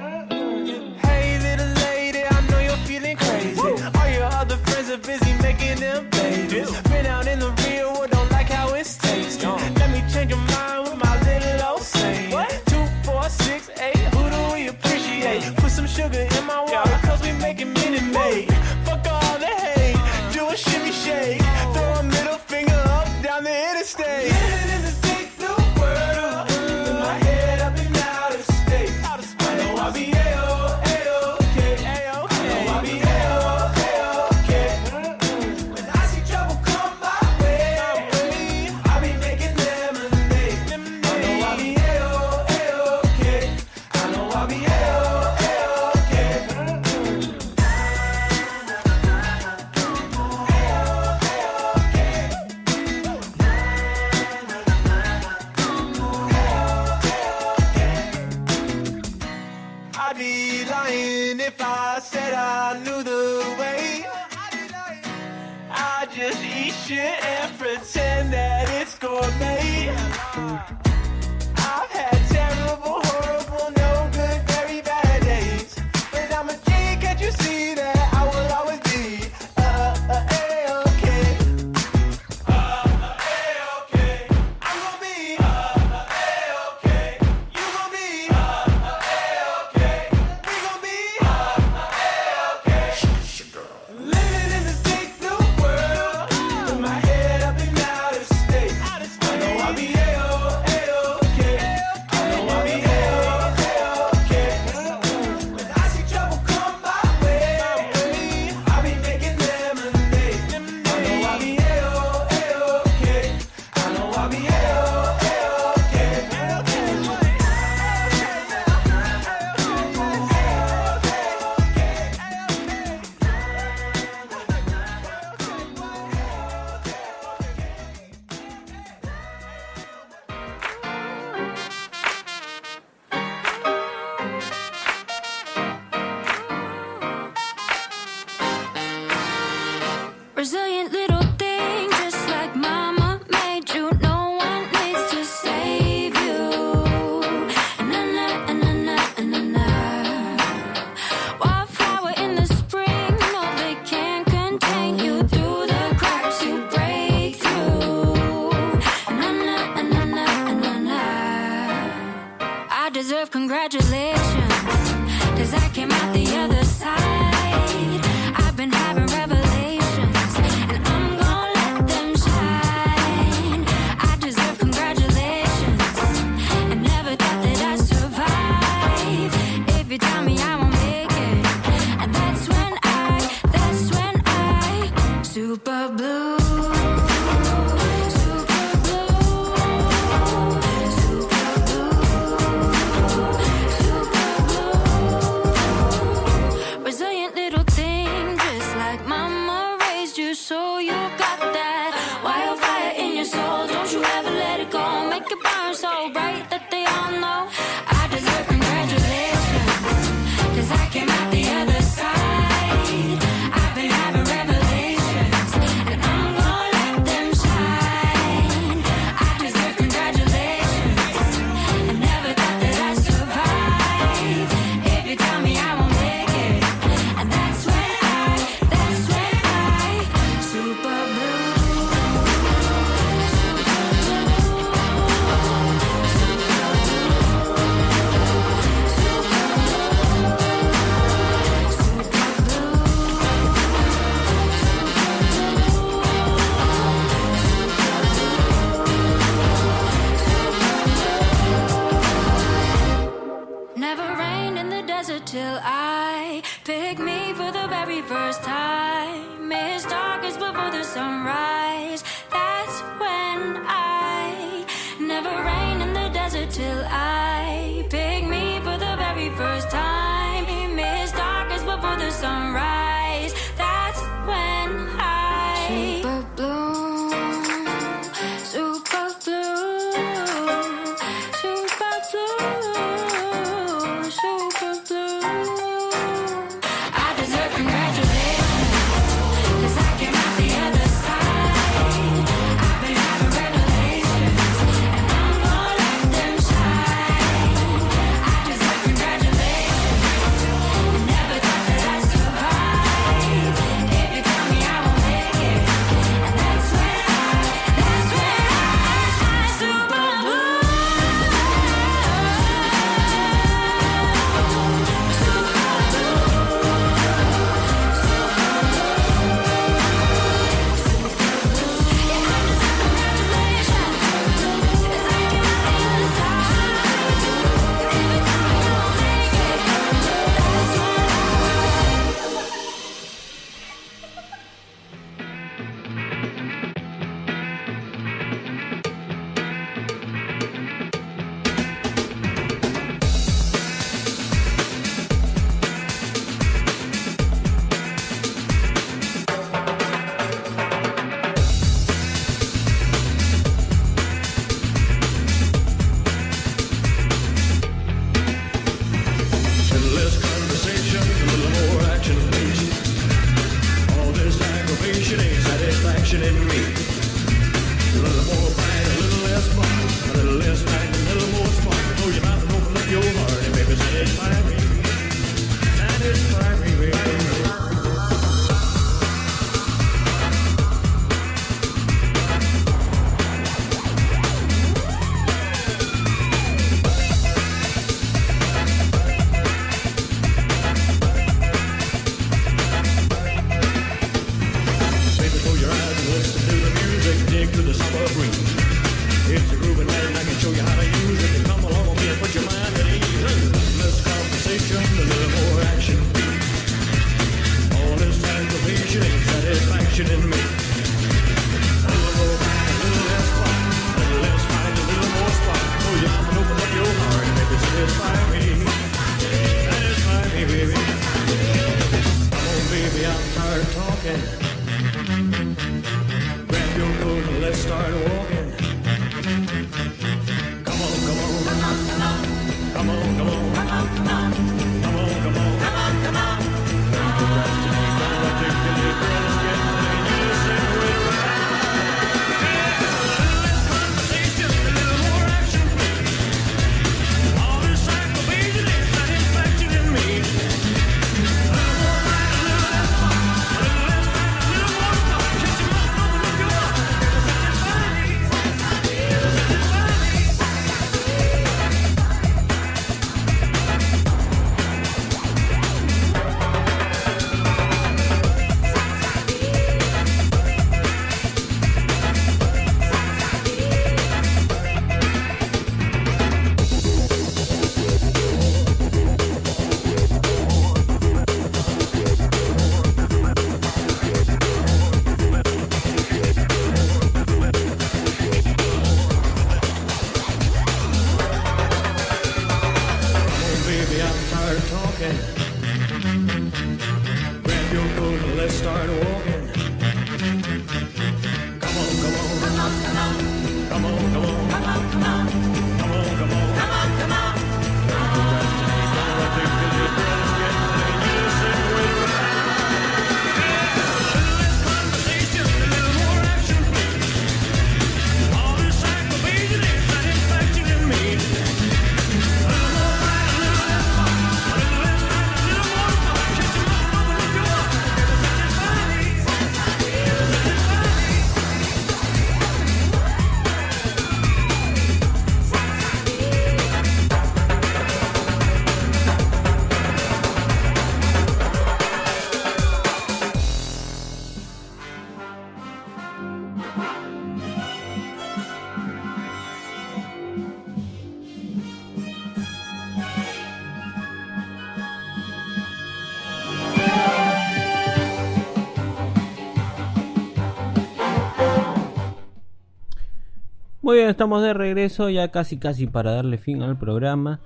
[564.14, 567.42] Estamos de regreso ya casi casi para darle fin al programa.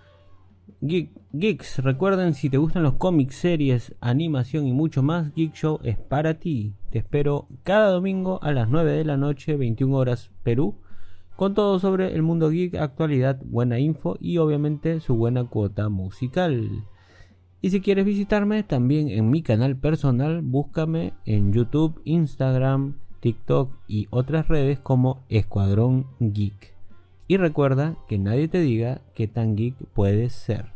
[0.81, 5.79] Geek, Geeks, recuerden si te gustan los cómics, series, animación y mucho más, Geek Show
[5.83, 6.73] es para ti.
[6.91, 10.75] Te espero cada domingo a las 9 de la noche, 21 horas Perú,
[11.37, 16.83] con todo sobre el mundo geek, actualidad, buena info y obviamente su buena cuota musical.
[17.61, 24.07] Y si quieres visitarme también en mi canal personal, búscame en YouTube, Instagram, TikTok y
[24.09, 26.73] otras redes como Escuadrón Geek.
[27.27, 30.71] Y recuerda que nadie te diga qué tan geek puedes ser.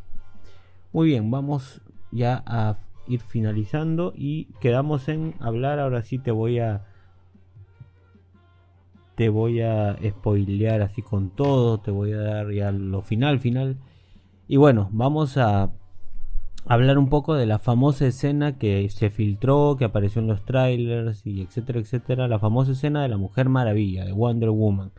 [0.92, 1.82] Muy bien, vamos
[2.12, 2.78] ya a
[3.08, 5.80] ir finalizando y quedamos en hablar.
[5.80, 6.86] Ahora sí te voy a
[9.16, 13.78] te voy a spoilear así con todo, te voy a dar ya lo final final.
[14.48, 15.72] Y bueno, vamos a
[16.66, 21.26] hablar un poco de la famosa escena que se filtró, que apareció en los trailers
[21.26, 24.92] y etcétera, etcétera, la famosa escena de la Mujer Maravilla de Wonder Woman,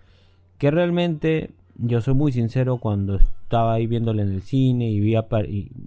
[0.58, 5.14] que realmente yo soy muy sincero cuando estaba ahí viéndola en el cine y vi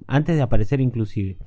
[0.08, 1.38] antes de aparecer inclusive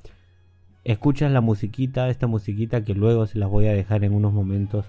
[0.83, 4.85] escuchas la musiquita, esta musiquita que luego se las voy a dejar en unos momentos,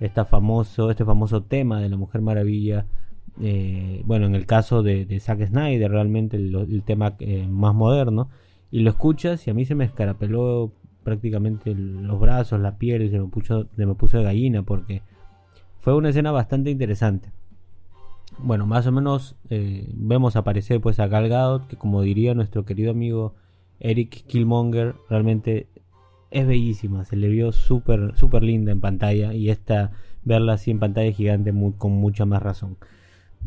[0.00, 2.86] esta famoso, este famoso tema de la Mujer Maravilla,
[3.40, 8.28] eh, bueno, en el caso de, Zack Snyder, realmente el, el tema eh, más moderno,
[8.72, 10.72] y lo escuchas y a mí se me escarapeló
[11.04, 15.02] prácticamente los brazos, la piel, se me puso, se me puso de gallina porque
[15.78, 17.30] fue una escena bastante interesante.
[18.38, 22.64] Bueno, más o menos eh, vemos aparecer pues a Gal Gadot, que como diría nuestro
[22.64, 23.34] querido amigo
[23.78, 25.68] Eric Killmonger, realmente
[26.30, 29.92] es bellísima, se le vio súper súper linda en pantalla y esta
[30.24, 32.78] verla así en pantalla gigante con mucha más razón.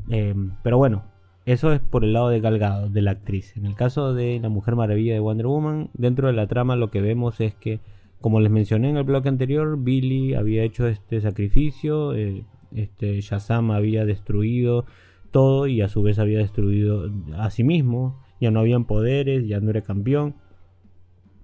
[0.10, 1.15] Eh, pero bueno,
[1.46, 3.56] eso es por el lado de Gal Gadot, de la actriz.
[3.56, 6.90] En el caso de la Mujer Maravilla de Wonder Woman, dentro de la trama lo
[6.90, 7.82] que vemos es que,
[8.20, 13.70] como les mencioné en el bloque anterior, Billy había hecho este sacrificio, eh, este Shazam
[13.72, 14.86] había destruido
[15.32, 18.22] todo y a su vez había destruido a sí mismo.
[18.42, 20.36] Ya no habían poderes, ya no era campeón.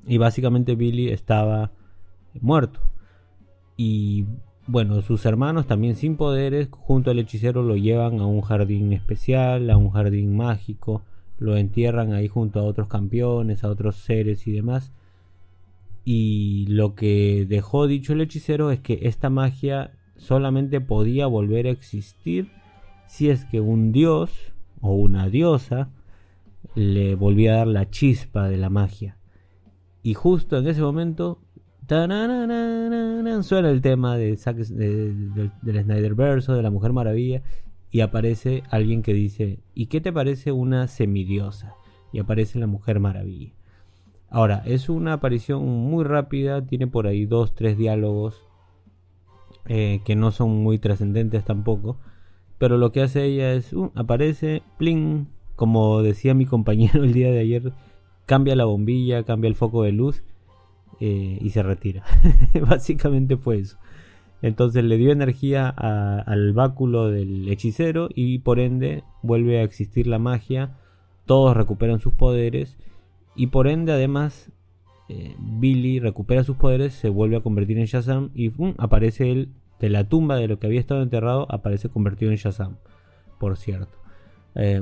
[0.08, 1.72] Y básicamente Billy estaba
[2.40, 2.80] muerto.
[3.78, 4.26] Y
[4.68, 9.70] bueno, sus hermanos también sin poderes, junto al hechicero lo llevan a un jardín especial,
[9.70, 11.02] a un jardín mágico,
[11.40, 14.92] lo entierran ahí junto a otros campeones, a otros seres y demás.
[16.06, 21.72] Y lo que dejó dicho el hechicero es que esta magia solamente podía volver a
[21.72, 22.52] existir
[23.08, 25.90] si es que un dios o una diosa
[26.76, 29.18] le volvía a dar la chispa de la magia.
[30.04, 31.40] Y justo en ese momento
[33.44, 37.42] suena el tema de, Zack- de- del, del Snyderverse, de la Mujer Maravilla,
[37.92, 41.76] y aparece alguien que dice, ¿y qué te parece una semidiosa?
[42.14, 43.52] Y aparece la Mujer Maravilla.
[44.30, 48.42] Ahora, es una aparición muy rápida, tiene por ahí dos, tres diálogos
[49.66, 51.98] eh, que no son muy trascendentes tampoco,
[52.58, 55.28] pero lo que hace ella es, uh, aparece, pling,
[55.58, 57.74] como decía mi compañero el día de ayer,
[58.26, 60.24] cambia la bombilla, cambia el foco de luz
[61.02, 62.04] eh, y se retira.
[62.70, 63.78] Básicamente fue eso.
[64.42, 70.20] Entonces le dio energía al báculo del hechicero y por ende vuelve a existir la
[70.20, 70.78] magia.
[71.26, 72.78] Todos recuperan sus poderes
[73.36, 74.52] y por ende además
[75.10, 79.50] eh, Billy recupera sus poderes, se vuelve a convertir en Shazam y aparece él
[79.80, 82.78] de la tumba de lo que había estado enterrado, aparece convertido en Shazam,
[83.40, 83.98] por cierto.
[84.56, 84.82] Eh,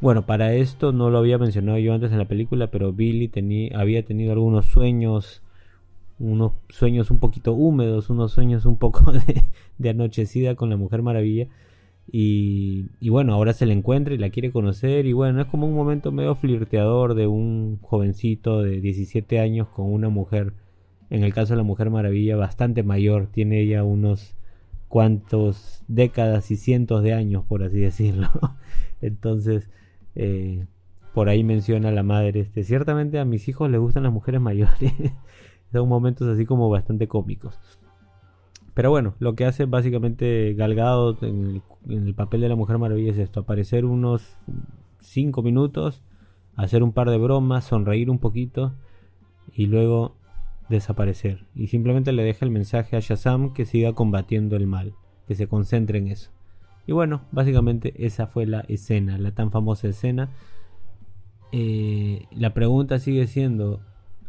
[0.00, 3.30] bueno, para esto no lo había mencionado yo antes en la película, pero Billy
[3.74, 5.42] había tenido algunos sueños,
[6.20, 9.12] unos sueños un poquito húmedos, unos sueños un poco
[9.78, 11.48] de, anochecida con la Mujer Maravilla.
[12.12, 15.06] Y, y bueno, ahora se le encuentra y la quiere conocer.
[15.06, 19.92] Y bueno, es como un momento medio flirteador de un jovencito de 17 años con
[19.92, 20.52] una mujer.
[21.08, 23.26] En el caso de la Mujer Maravilla, bastante mayor.
[23.26, 24.34] Tiene ella unos
[24.88, 28.28] cuantos décadas y cientos de años, por así decirlo.
[29.00, 29.70] Entonces,
[30.16, 30.66] eh,
[31.14, 34.92] por ahí menciona la madre, este, ciertamente a mis hijos les gustan las mujeres mayores.
[35.72, 37.58] Son momentos así como bastante cómicos.
[38.74, 43.18] Pero bueno, lo que hace básicamente Galgado en el, papel de la Mujer Maravilla es
[43.18, 44.36] esto, aparecer unos
[45.00, 46.02] 5 minutos,
[46.56, 48.74] hacer un par de bromas, sonreír un poquito
[49.52, 50.16] y luego
[50.68, 51.46] desaparecer.
[51.54, 54.94] Y simplemente le deja el mensaje a Shazam que siga combatiendo el mal,
[55.26, 56.30] que se concentre en eso.
[56.86, 60.30] Y bueno, básicamente esa fue la escena, la tan famosa escena.
[61.52, 63.80] Eh, la pregunta sigue siendo,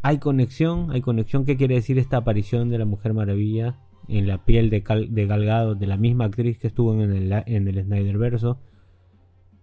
[0.01, 0.91] ¿hay conexión?
[0.91, 1.45] ¿Hay conexión?
[1.45, 4.81] ¿Qué quiere decir esta aparición de la Mujer Maravilla en la piel de,
[5.25, 8.59] Galgado, de la misma actriz que estuvo en el, en el Snyderverso?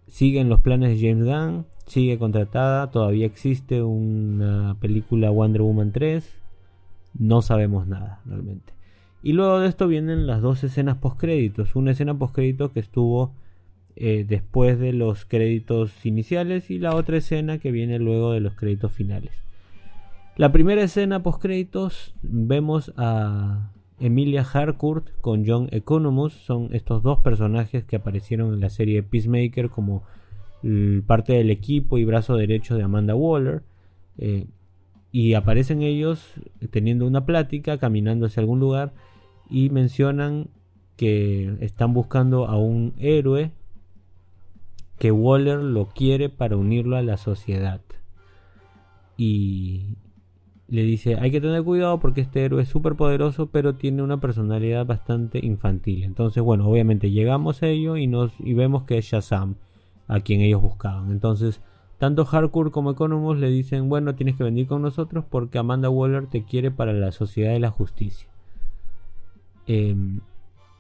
[0.06, 6.24] Siguen los planes de James Gunn, sigue contratada, todavía existe una película Wonder Woman 3,
[7.19, 8.73] no sabemos nada realmente.
[9.23, 11.74] Y luego de esto vienen las dos escenas post créditos.
[11.74, 13.35] Una escena post créditos que estuvo
[13.97, 18.55] eh, después de los créditos iniciales y la otra escena que viene luego de los
[18.55, 19.32] créditos finales.
[20.39, 26.32] La primera escena post créditos vemos a Emilia Harcourt con John Economus.
[26.32, 30.05] Son estos dos personajes que aparecieron en la serie Peacemaker como
[31.09, 33.65] parte del equipo y brazo derecho de Amanda Waller.
[34.16, 34.47] Eh,
[35.10, 36.35] y aparecen ellos
[36.70, 38.93] teniendo una plática, caminando hacia algún lugar
[39.51, 40.51] y mencionan
[40.97, 43.51] que están buscando a un héroe
[45.01, 47.81] que Waller lo quiere para unirlo a la sociedad.
[49.16, 49.97] Y
[50.69, 54.20] le dice, hay que tener cuidado porque este héroe es súper poderoso, pero tiene una
[54.20, 56.05] personalidad bastante infantil.
[56.05, 59.55] Entonces, bueno, obviamente llegamos a ello y, nos, y vemos que es Shazam,
[60.09, 61.11] a quien ellos buscaban.
[61.11, 61.62] Entonces,
[61.99, 66.27] tanto Harcourt como Economus le dicen, bueno, tienes que venir con nosotros porque Amanda Waller
[66.27, 68.28] te quiere para la sociedad de la justicia.
[69.66, 70.20] Em,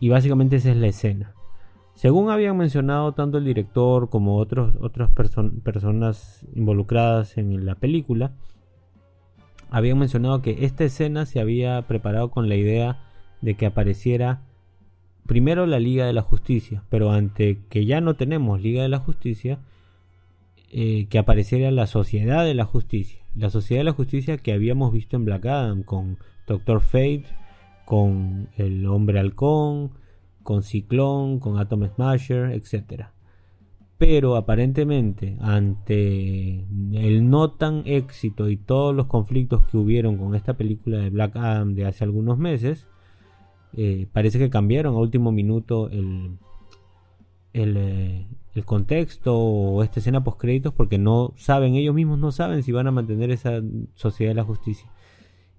[0.00, 1.32] y básicamente esa es la escena.
[1.94, 8.32] Según habían mencionado tanto el director como otros, otras perso- personas involucradas en la película,
[9.70, 13.00] habían mencionado que esta escena se había preparado con la idea
[13.40, 14.42] de que apareciera
[15.26, 18.98] primero la Liga de la Justicia, pero ante que ya no tenemos Liga de la
[18.98, 19.60] Justicia,
[20.70, 23.20] eh, que apareciera la Sociedad de la Justicia.
[23.34, 27.24] La Sociedad de la Justicia que habíamos visto en Black Adam con Doctor Fate,
[27.84, 29.92] con el Hombre Halcón,
[30.42, 33.08] con Ciclón, con Atom Smasher, etc.
[33.98, 40.54] Pero aparentemente, ante el no tan éxito y todos los conflictos que hubieron con esta
[40.54, 42.86] película de Black Adam de hace algunos meses,
[43.76, 46.38] eh, parece que cambiaron a último minuto el,
[47.52, 52.30] el, eh, el contexto o esta escena post créditos porque no saben, ellos mismos no
[52.30, 53.60] saben si van a mantener esa
[53.94, 54.90] sociedad de la justicia.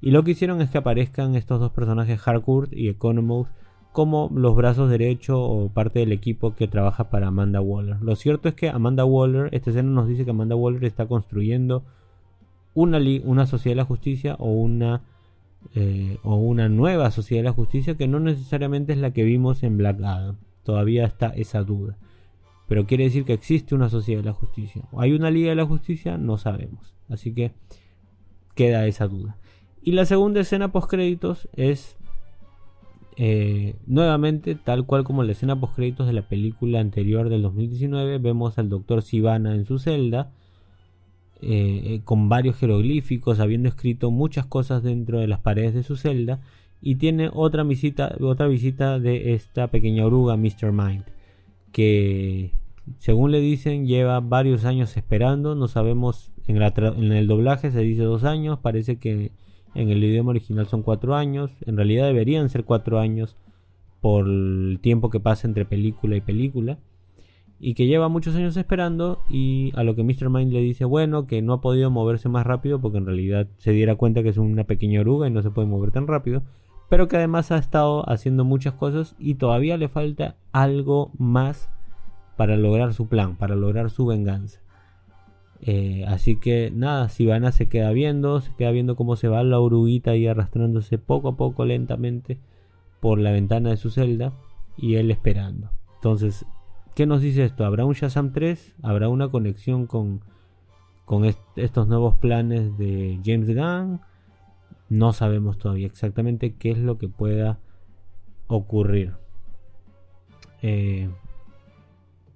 [0.01, 3.49] Y lo que hicieron es que aparezcan estos dos personajes, Harcourt y Economos,
[3.91, 7.97] como los brazos derechos o parte del equipo que trabaja para Amanda Waller.
[8.01, 11.83] Lo cierto es que Amanda Waller, esta escena nos dice que Amanda Waller está construyendo
[12.73, 15.01] una, una sociedad de la justicia o una,
[15.75, 19.63] eh, o una nueva sociedad de la justicia que no necesariamente es la que vimos
[19.63, 20.37] en Black Adam.
[20.63, 21.97] Todavía está esa duda.
[22.67, 24.83] Pero quiere decir que existe una sociedad de la justicia.
[24.91, 26.19] ¿O ¿Hay una liga de la justicia?
[26.19, 26.93] No sabemos.
[27.09, 27.51] Así que
[28.53, 29.37] queda esa duda.
[29.81, 31.97] Y la segunda escena post créditos es
[33.17, 38.17] eh, nuevamente, tal cual como la escena post créditos de la película anterior del 2019,
[38.17, 40.31] vemos al doctor Sivana en su celda
[41.41, 45.95] eh, eh, con varios jeroglíficos, habiendo escrito muchas cosas dentro de las paredes de su
[45.95, 46.41] celda.
[46.81, 50.71] Y tiene otra visita, otra visita de esta pequeña oruga, Mr.
[50.71, 51.03] Mind,
[51.71, 52.51] que
[52.99, 55.55] según le dicen lleva varios años esperando.
[55.55, 59.31] No sabemos, en, el doblaje se dice dos años, parece que
[59.75, 61.51] en el idioma original son cuatro años.
[61.65, 63.35] En realidad deberían ser cuatro años
[64.01, 66.77] por el tiempo que pasa entre película y película.
[67.61, 69.19] Y que lleva muchos años esperando.
[69.29, 70.29] Y a lo que Mr.
[70.29, 73.71] Mind le dice, bueno, que no ha podido moverse más rápido porque en realidad se
[73.71, 76.43] diera cuenta que es una pequeña oruga y no se puede mover tan rápido.
[76.89, 81.69] Pero que además ha estado haciendo muchas cosas y todavía le falta algo más
[82.35, 84.61] para lograr su plan, para lograr su venganza.
[85.61, 89.59] Eh, así que nada, Sivana se queda viendo, se queda viendo cómo se va la
[89.59, 92.37] oruguita ahí arrastrándose poco a poco lentamente
[93.01, 94.31] por la ventana de su celda
[94.77, 95.71] y él esperando.
[95.95, 96.45] Entonces,
[96.95, 97.65] ¿qué nos dice esto?
[97.65, 98.75] ¿Habrá un Shazam 3?
[98.83, 100.21] ¿Habrá una conexión con,
[101.05, 103.99] con est- estos nuevos planes de James Gunn?
[104.89, 107.59] No sabemos todavía exactamente qué es lo que pueda
[108.47, 109.13] ocurrir.
[110.61, 111.09] Eh,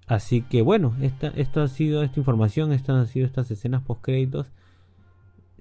[0.07, 4.01] Así que bueno, esta, esto ha sido esta información, estas han sido estas escenas post
[4.01, 4.51] créditos.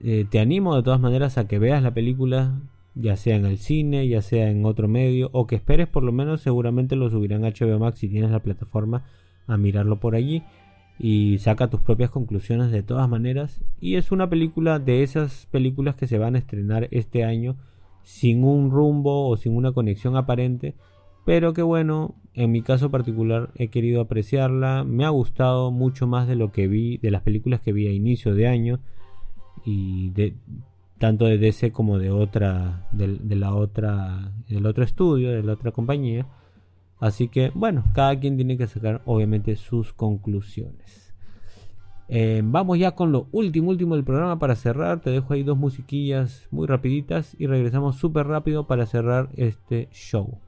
[0.01, 2.61] Eh, te animo de todas maneras a que veas la película,
[2.95, 6.13] ya sea en el cine, ya sea en otro medio, o que esperes por lo
[6.13, 9.05] menos, seguramente lo subirán a HBO Max si tienes la plataforma
[9.47, 10.43] a mirarlo por allí
[10.99, 13.61] y saca tus propias conclusiones de todas maneras.
[13.81, 17.57] Y es una película de esas películas que se van a estrenar este año
[18.03, 20.75] sin un rumbo o sin una conexión aparente
[21.25, 26.27] pero que bueno, en mi caso particular he querido apreciarla, me ha gustado mucho más
[26.27, 28.81] de lo que vi, de las películas que vi a inicio de año
[29.65, 30.35] y de
[30.99, 35.73] tanto de DC como de otra, de, la otra, del otro estudio, de la otra
[35.73, 36.27] compañía.
[37.01, 41.13] Así que bueno, cada quien tiene que sacar obviamente sus conclusiones.
[42.09, 45.01] Eh, vamos ya con lo último, último del programa para cerrar.
[45.01, 50.39] Te dejo ahí dos musiquillas muy rapiditas y regresamos súper rápido para cerrar este show.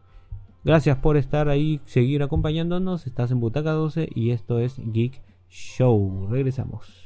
[0.64, 3.06] Gracias por estar ahí, seguir acompañándonos.
[3.06, 5.20] Estás en Butaca 12 y esto es Geek
[5.50, 6.26] Show.
[6.30, 7.04] Regresamos.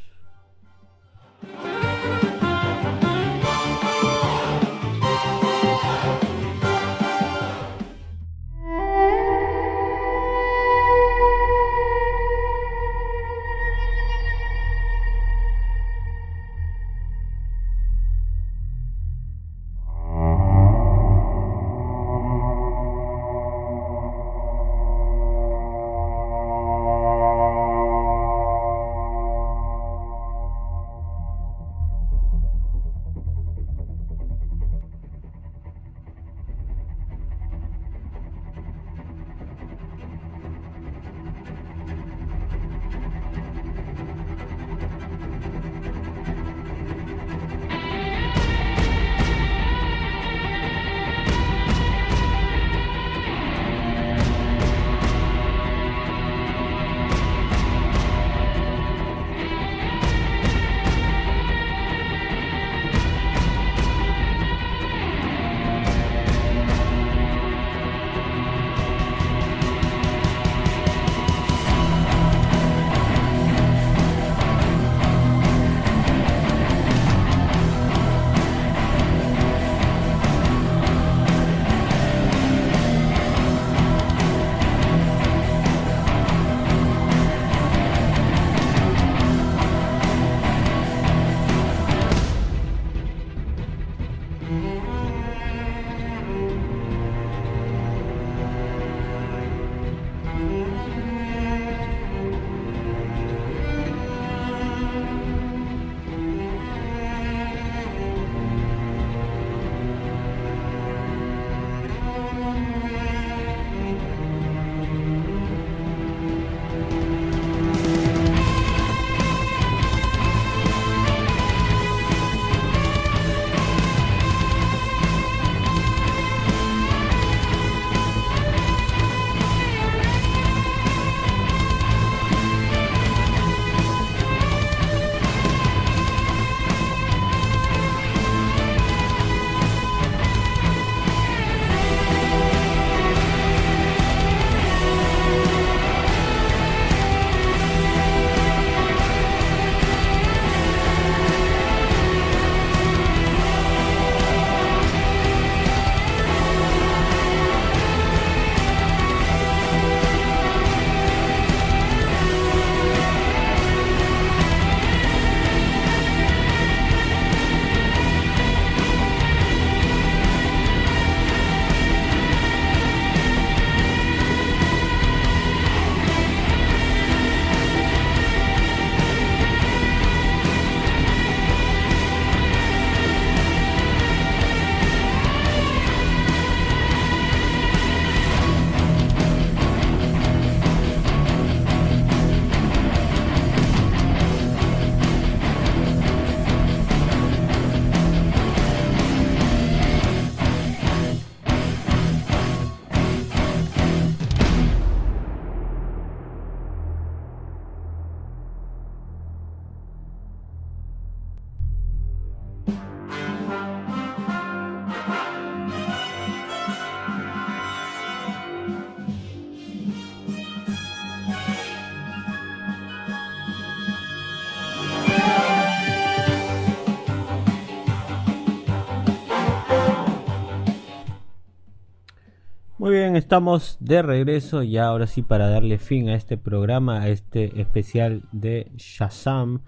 [232.88, 237.08] Muy bien, estamos de regreso y ahora sí para darle fin a este programa, a
[237.10, 239.60] este especial de Shazam,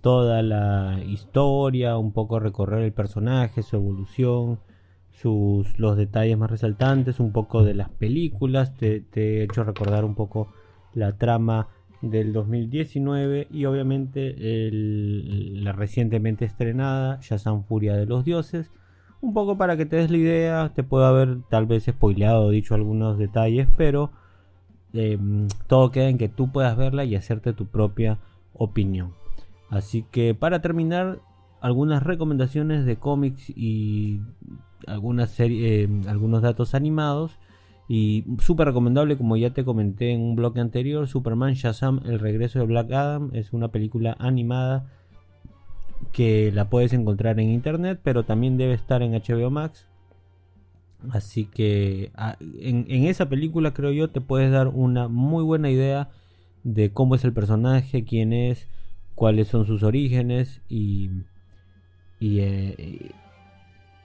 [0.00, 4.58] toda la historia, un poco recorrer el personaje, su evolución,
[5.12, 10.16] sus los detalles más resaltantes, un poco de las películas, te, he hecho recordar un
[10.16, 10.52] poco
[10.92, 11.68] la trama
[12.02, 14.34] del 2019 y obviamente
[14.72, 18.72] la recientemente estrenada Shazam Furia de los Dioses.
[19.20, 22.50] Un poco para que te des la idea, te puedo haber tal vez spoileado o
[22.50, 24.10] dicho algunos detalles, pero
[24.94, 25.18] eh,
[25.66, 28.18] todo queda en que tú puedas verla y hacerte tu propia
[28.54, 29.12] opinión.
[29.68, 31.20] Así que para terminar,
[31.60, 34.20] algunas recomendaciones de cómics y
[34.86, 37.38] algunas serie- eh, algunos datos animados.
[37.86, 42.60] Y súper recomendable, como ya te comenté en un bloque anterior, Superman Shazam, El regreso
[42.60, 44.86] de Black Adam, es una película animada
[46.12, 49.86] que la puedes encontrar en internet, pero también debe estar en HBO Max.
[51.10, 56.10] Así que ah, en, esa película creo yo te puedes dar una muy buena idea
[56.62, 58.68] de cómo es el personaje, quién es,
[59.14, 61.10] cuáles son sus orígenes y,
[62.18, 63.12] y eh,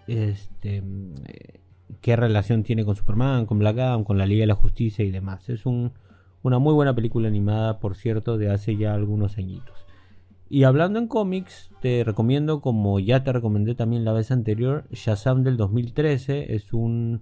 [0.07, 0.83] este,
[2.01, 5.11] qué relación tiene con Superman, con Black Adam, con la Liga de la Justicia y
[5.11, 5.49] demás.
[5.49, 5.91] Es un,
[6.43, 9.84] una muy buena película animada, por cierto, de hace ya algunos añitos.
[10.49, 15.43] Y hablando en cómics, te recomiendo, como ya te recomendé también la vez anterior, Shazam
[15.43, 16.53] del 2013.
[16.53, 17.21] Es un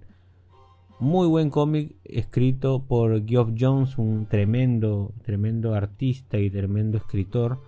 [1.00, 7.60] muy buen cómic escrito por Geoff Jones, un tremendo, tremendo artista y tremendo escritor.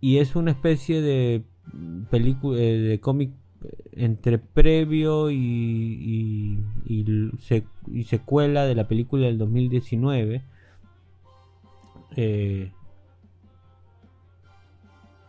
[0.00, 1.42] Y es una especie de
[2.08, 3.32] película, de cómic
[3.92, 5.36] entre previo y,
[6.86, 7.04] y,
[7.92, 10.44] y secuela de la película del 2019.
[12.16, 12.72] Eh,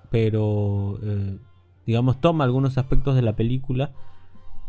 [0.10, 1.38] pero eh,
[1.86, 3.92] digamos toma algunos aspectos de la película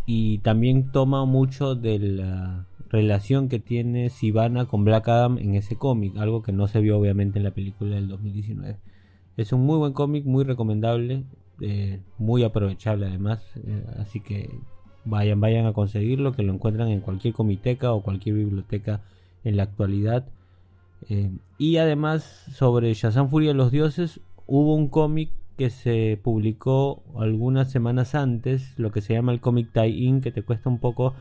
[0.06, 5.76] y también toma mucho de la relación que tiene Sivana con Black Adam en ese
[5.76, 8.76] cómic, algo que no se vio obviamente en la película del 2019.
[9.36, 11.24] Es un muy buen cómic, muy recomendable,
[11.60, 14.50] eh, muy aprovechable además, eh, así que
[15.04, 19.02] vayan, vayan a conseguirlo, que lo encuentran en cualquier comiteca o cualquier biblioteca
[19.44, 20.26] en la actualidad.
[21.56, 27.70] Y además sobre Shazam Furia de los Dioses hubo un cómic que se publicó algunas
[27.70, 31.14] semanas antes, lo que se llama el cómic tie-in, que te cuesta un poco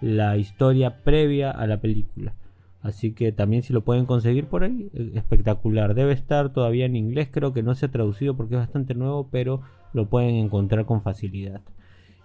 [0.00, 2.34] la historia previa a la película.
[2.80, 5.94] Así que también si lo pueden conseguir por ahí, eh, espectacular.
[5.94, 9.28] Debe estar todavía en inglés, creo que no se ha traducido porque es bastante nuevo,
[9.28, 11.60] pero lo pueden encontrar con facilidad.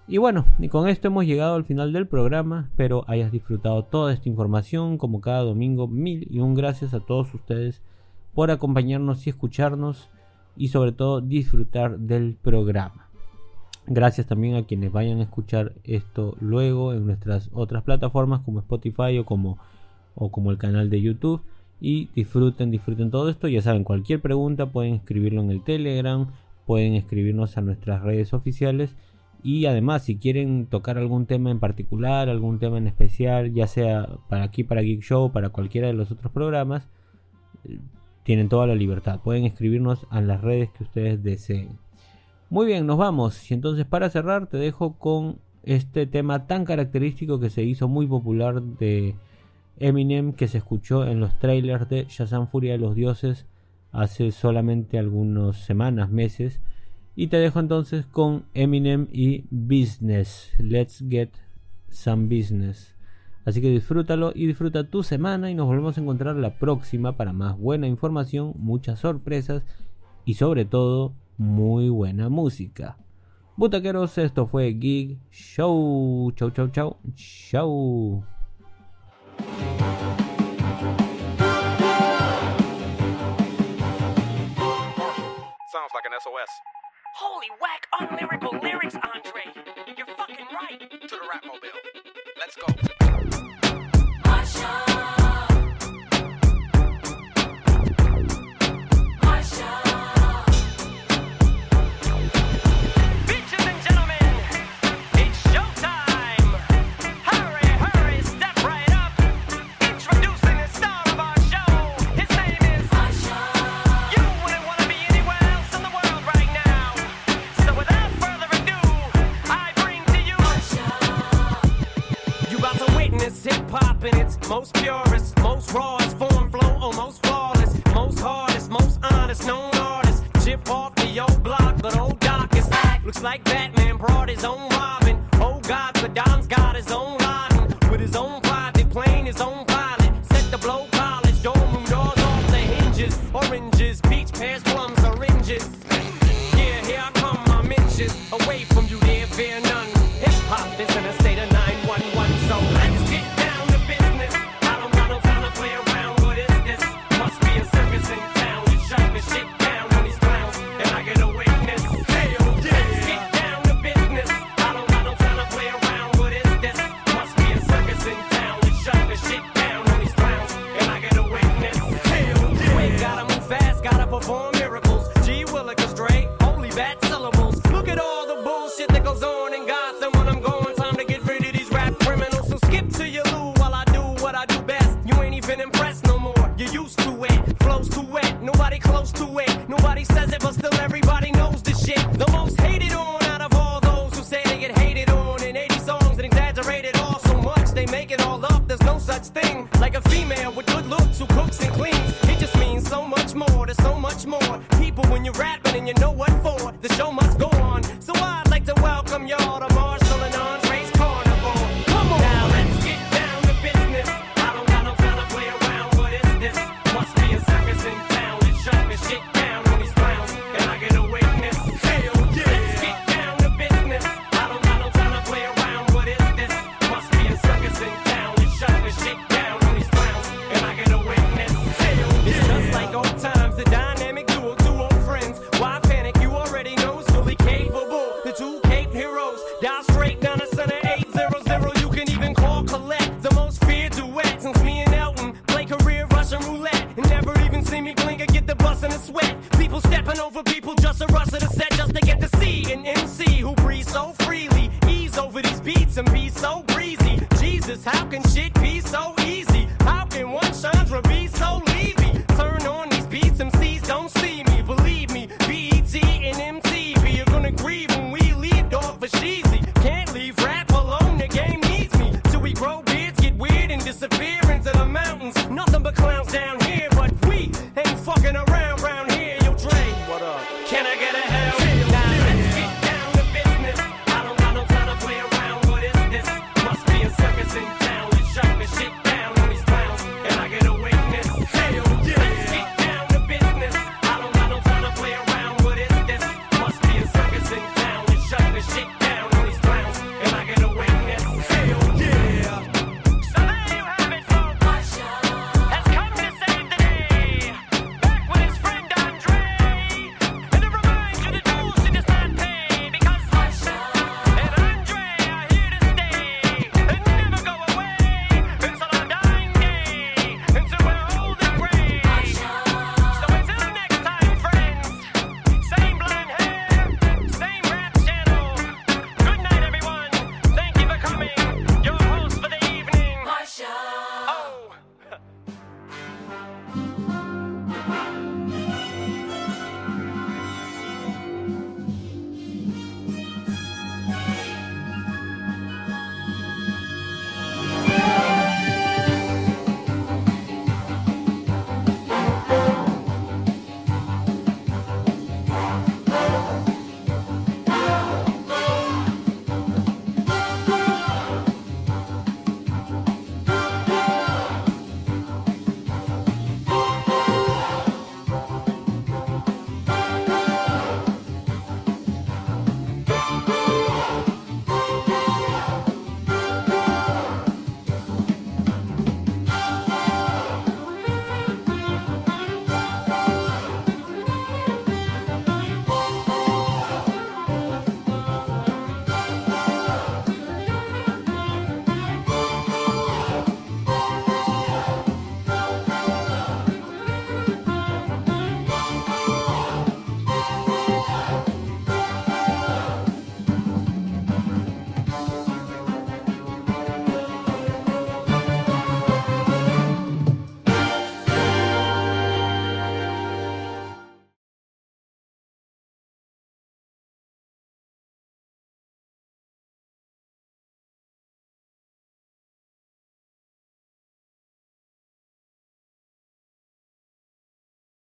[0.07, 2.67] Y bueno, y con esto hemos llegado al final del programa.
[2.69, 4.97] Espero hayas disfrutado toda esta información.
[4.97, 7.81] Como cada domingo, mil y un gracias a todos ustedes
[8.35, 10.11] por acompañarnos y escucharnos.
[10.55, 13.09] Y sobre todo disfrutar del programa.
[13.85, 19.17] Gracias también a quienes vayan a escuchar esto luego en nuestras otras plataformas como Spotify
[19.19, 19.57] o como,
[20.15, 21.41] o como el canal de YouTube.
[21.81, 23.49] Y disfruten, disfruten todo esto.
[23.49, 26.27] Ya saben, cualquier pregunta pueden escribirlo en el Telegram,
[26.65, 28.95] pueden escribirnos a nuestras redes oficiales.
[29.43, 34.07] Y además, si quieren tocar algún tema en particular, algún tema en especial, ya sea
[34.29, 36.87] para aquí, para Geek Show, para cualquiera de los otros programas,
[38.23, 39.19] tienen toda la libertad.
[39.21, 41.77] Pueden escribirnos a las redes que ustedes deseen.
[42.49, 43.49] Muy bien, nos vamos.
[43.49, 48.05] Y entonces para cerrar te dejo con este tema tan característico que se hizo muy
[48.07, 49.15] popular de
[49.79, 53.45] Eminem que se escuchó en los trailers de Shazam Furia de los Dioses
[53.91, 56.59] hace solamente algunas semanas, meses.
[57.15, 60.51] Y te dejo entonces con Eminem y Business.
[60.57, 61.29] Let's get
[61.89, 62.92] some business.
[63.45, 67.33] Así que disfrútalo y disfruta tu semana y nos volvemos a encontrar la próxima para
[67.33, 69.63] más buena información, muchas sorpresas
[70.25, 72.97] y sobre todo muy buena música.
[73.55, 76.31] Butaqueros, esto fue Gig Show.
[76.35, 76.97] Chau, chau, chau.
[77.15, 78.23] Chau.
[85.71, 86.49] Sounds like an SOS.
[87.15, 89.43] Holy whack, unlyrical lyrics, Andre.
[89.97, 90.79] You're fucking right.
[90.79, 91.77] To the rap mobile.
[92.39, 93.02] Let's go.
[94.53, 94.92] Sunshine.